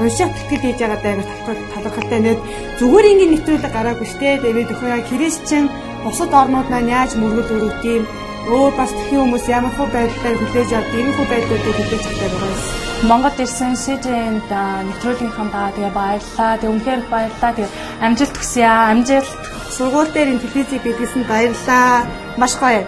унших 0.00 0.30
тэтгэл 0.34 0.62
хийж 0.62 0.78
байгаа 0.80 1.00
даа 1.02 1.14
талхал 1.46 1.82
талхалтай 1.84 2.20
нэт 2.22 2.40
зүгээр 2.78 3.10
ингээд 3.10 3.32
нэвтрүүлэг 3.32 3.72
гараагүй 3.74 4.08
штэ 4.12 4.38
тэгээд 4.42 4.72
өхөө 4.72 4.88
яа 4.94 5.02
христчэн 5.10 5.64
бусад 6.04 6.32
орнууд 6.40 6.68
маань 6.70 6.92
яаж 6.98 7.12
мөргөл 7.18 7.54
өрөвт 7.56 7.82
юм 7.84 8.04
өөр 8.48 8.72
бас 8.78 8.92
тхэн 8.96 9.20
хүмүүс 9.20 9.46
ямар 9.52 9.72
хөө 9.76 9.88
байдлаар 9.92 10.36
хүлээж 10.40 10.70
авдаг 10.72 10.98
ийм 10.98 11.10
хөө 11.16 11.26
байдлуудыг 11.32 11.74
хүлээж 11.76 12.04
авдаг 12.08 12.30
байгаа 12.32 12.52
юм. 12.54 12.88
Монгол 13.08 13.38
ирсэн 13.44 13.74
СЖН-д 13.78 14.52
нэвтрүүлгийнхаа 14.88 15.48
даа 15.54 15.68
тэгээ 15.76 15.92
баярлаа. 15.94 16.52
Тэгээ 16.58 16.72
үнэхээр 16.72 17.02
их 17.02 17.10
баярлаа. 17.12 17.52
Тэгээ 17.54 17.74
амжилт 18.06 18.36
хүсье 18.38 18.64
аа. 18.66 18.90
Амжилт. 18.90 19.30
Сургууль 19.76 20.12
дээр 20.14 20.32
ин 20.32 20.40
телевизийг 20.42 20.82
бидлсэн 20.82 21.22
баярлаа. 21.30 22.08
Маш 22.40 22.54
гоё. 22.58 22.82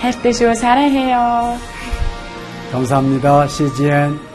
хайртай 0.00 0.32
шүү. 0.32 0.54
사랑해요. 0.54 1.58
감사합니다. 2.72 3.46
CGN. 3.46 4.25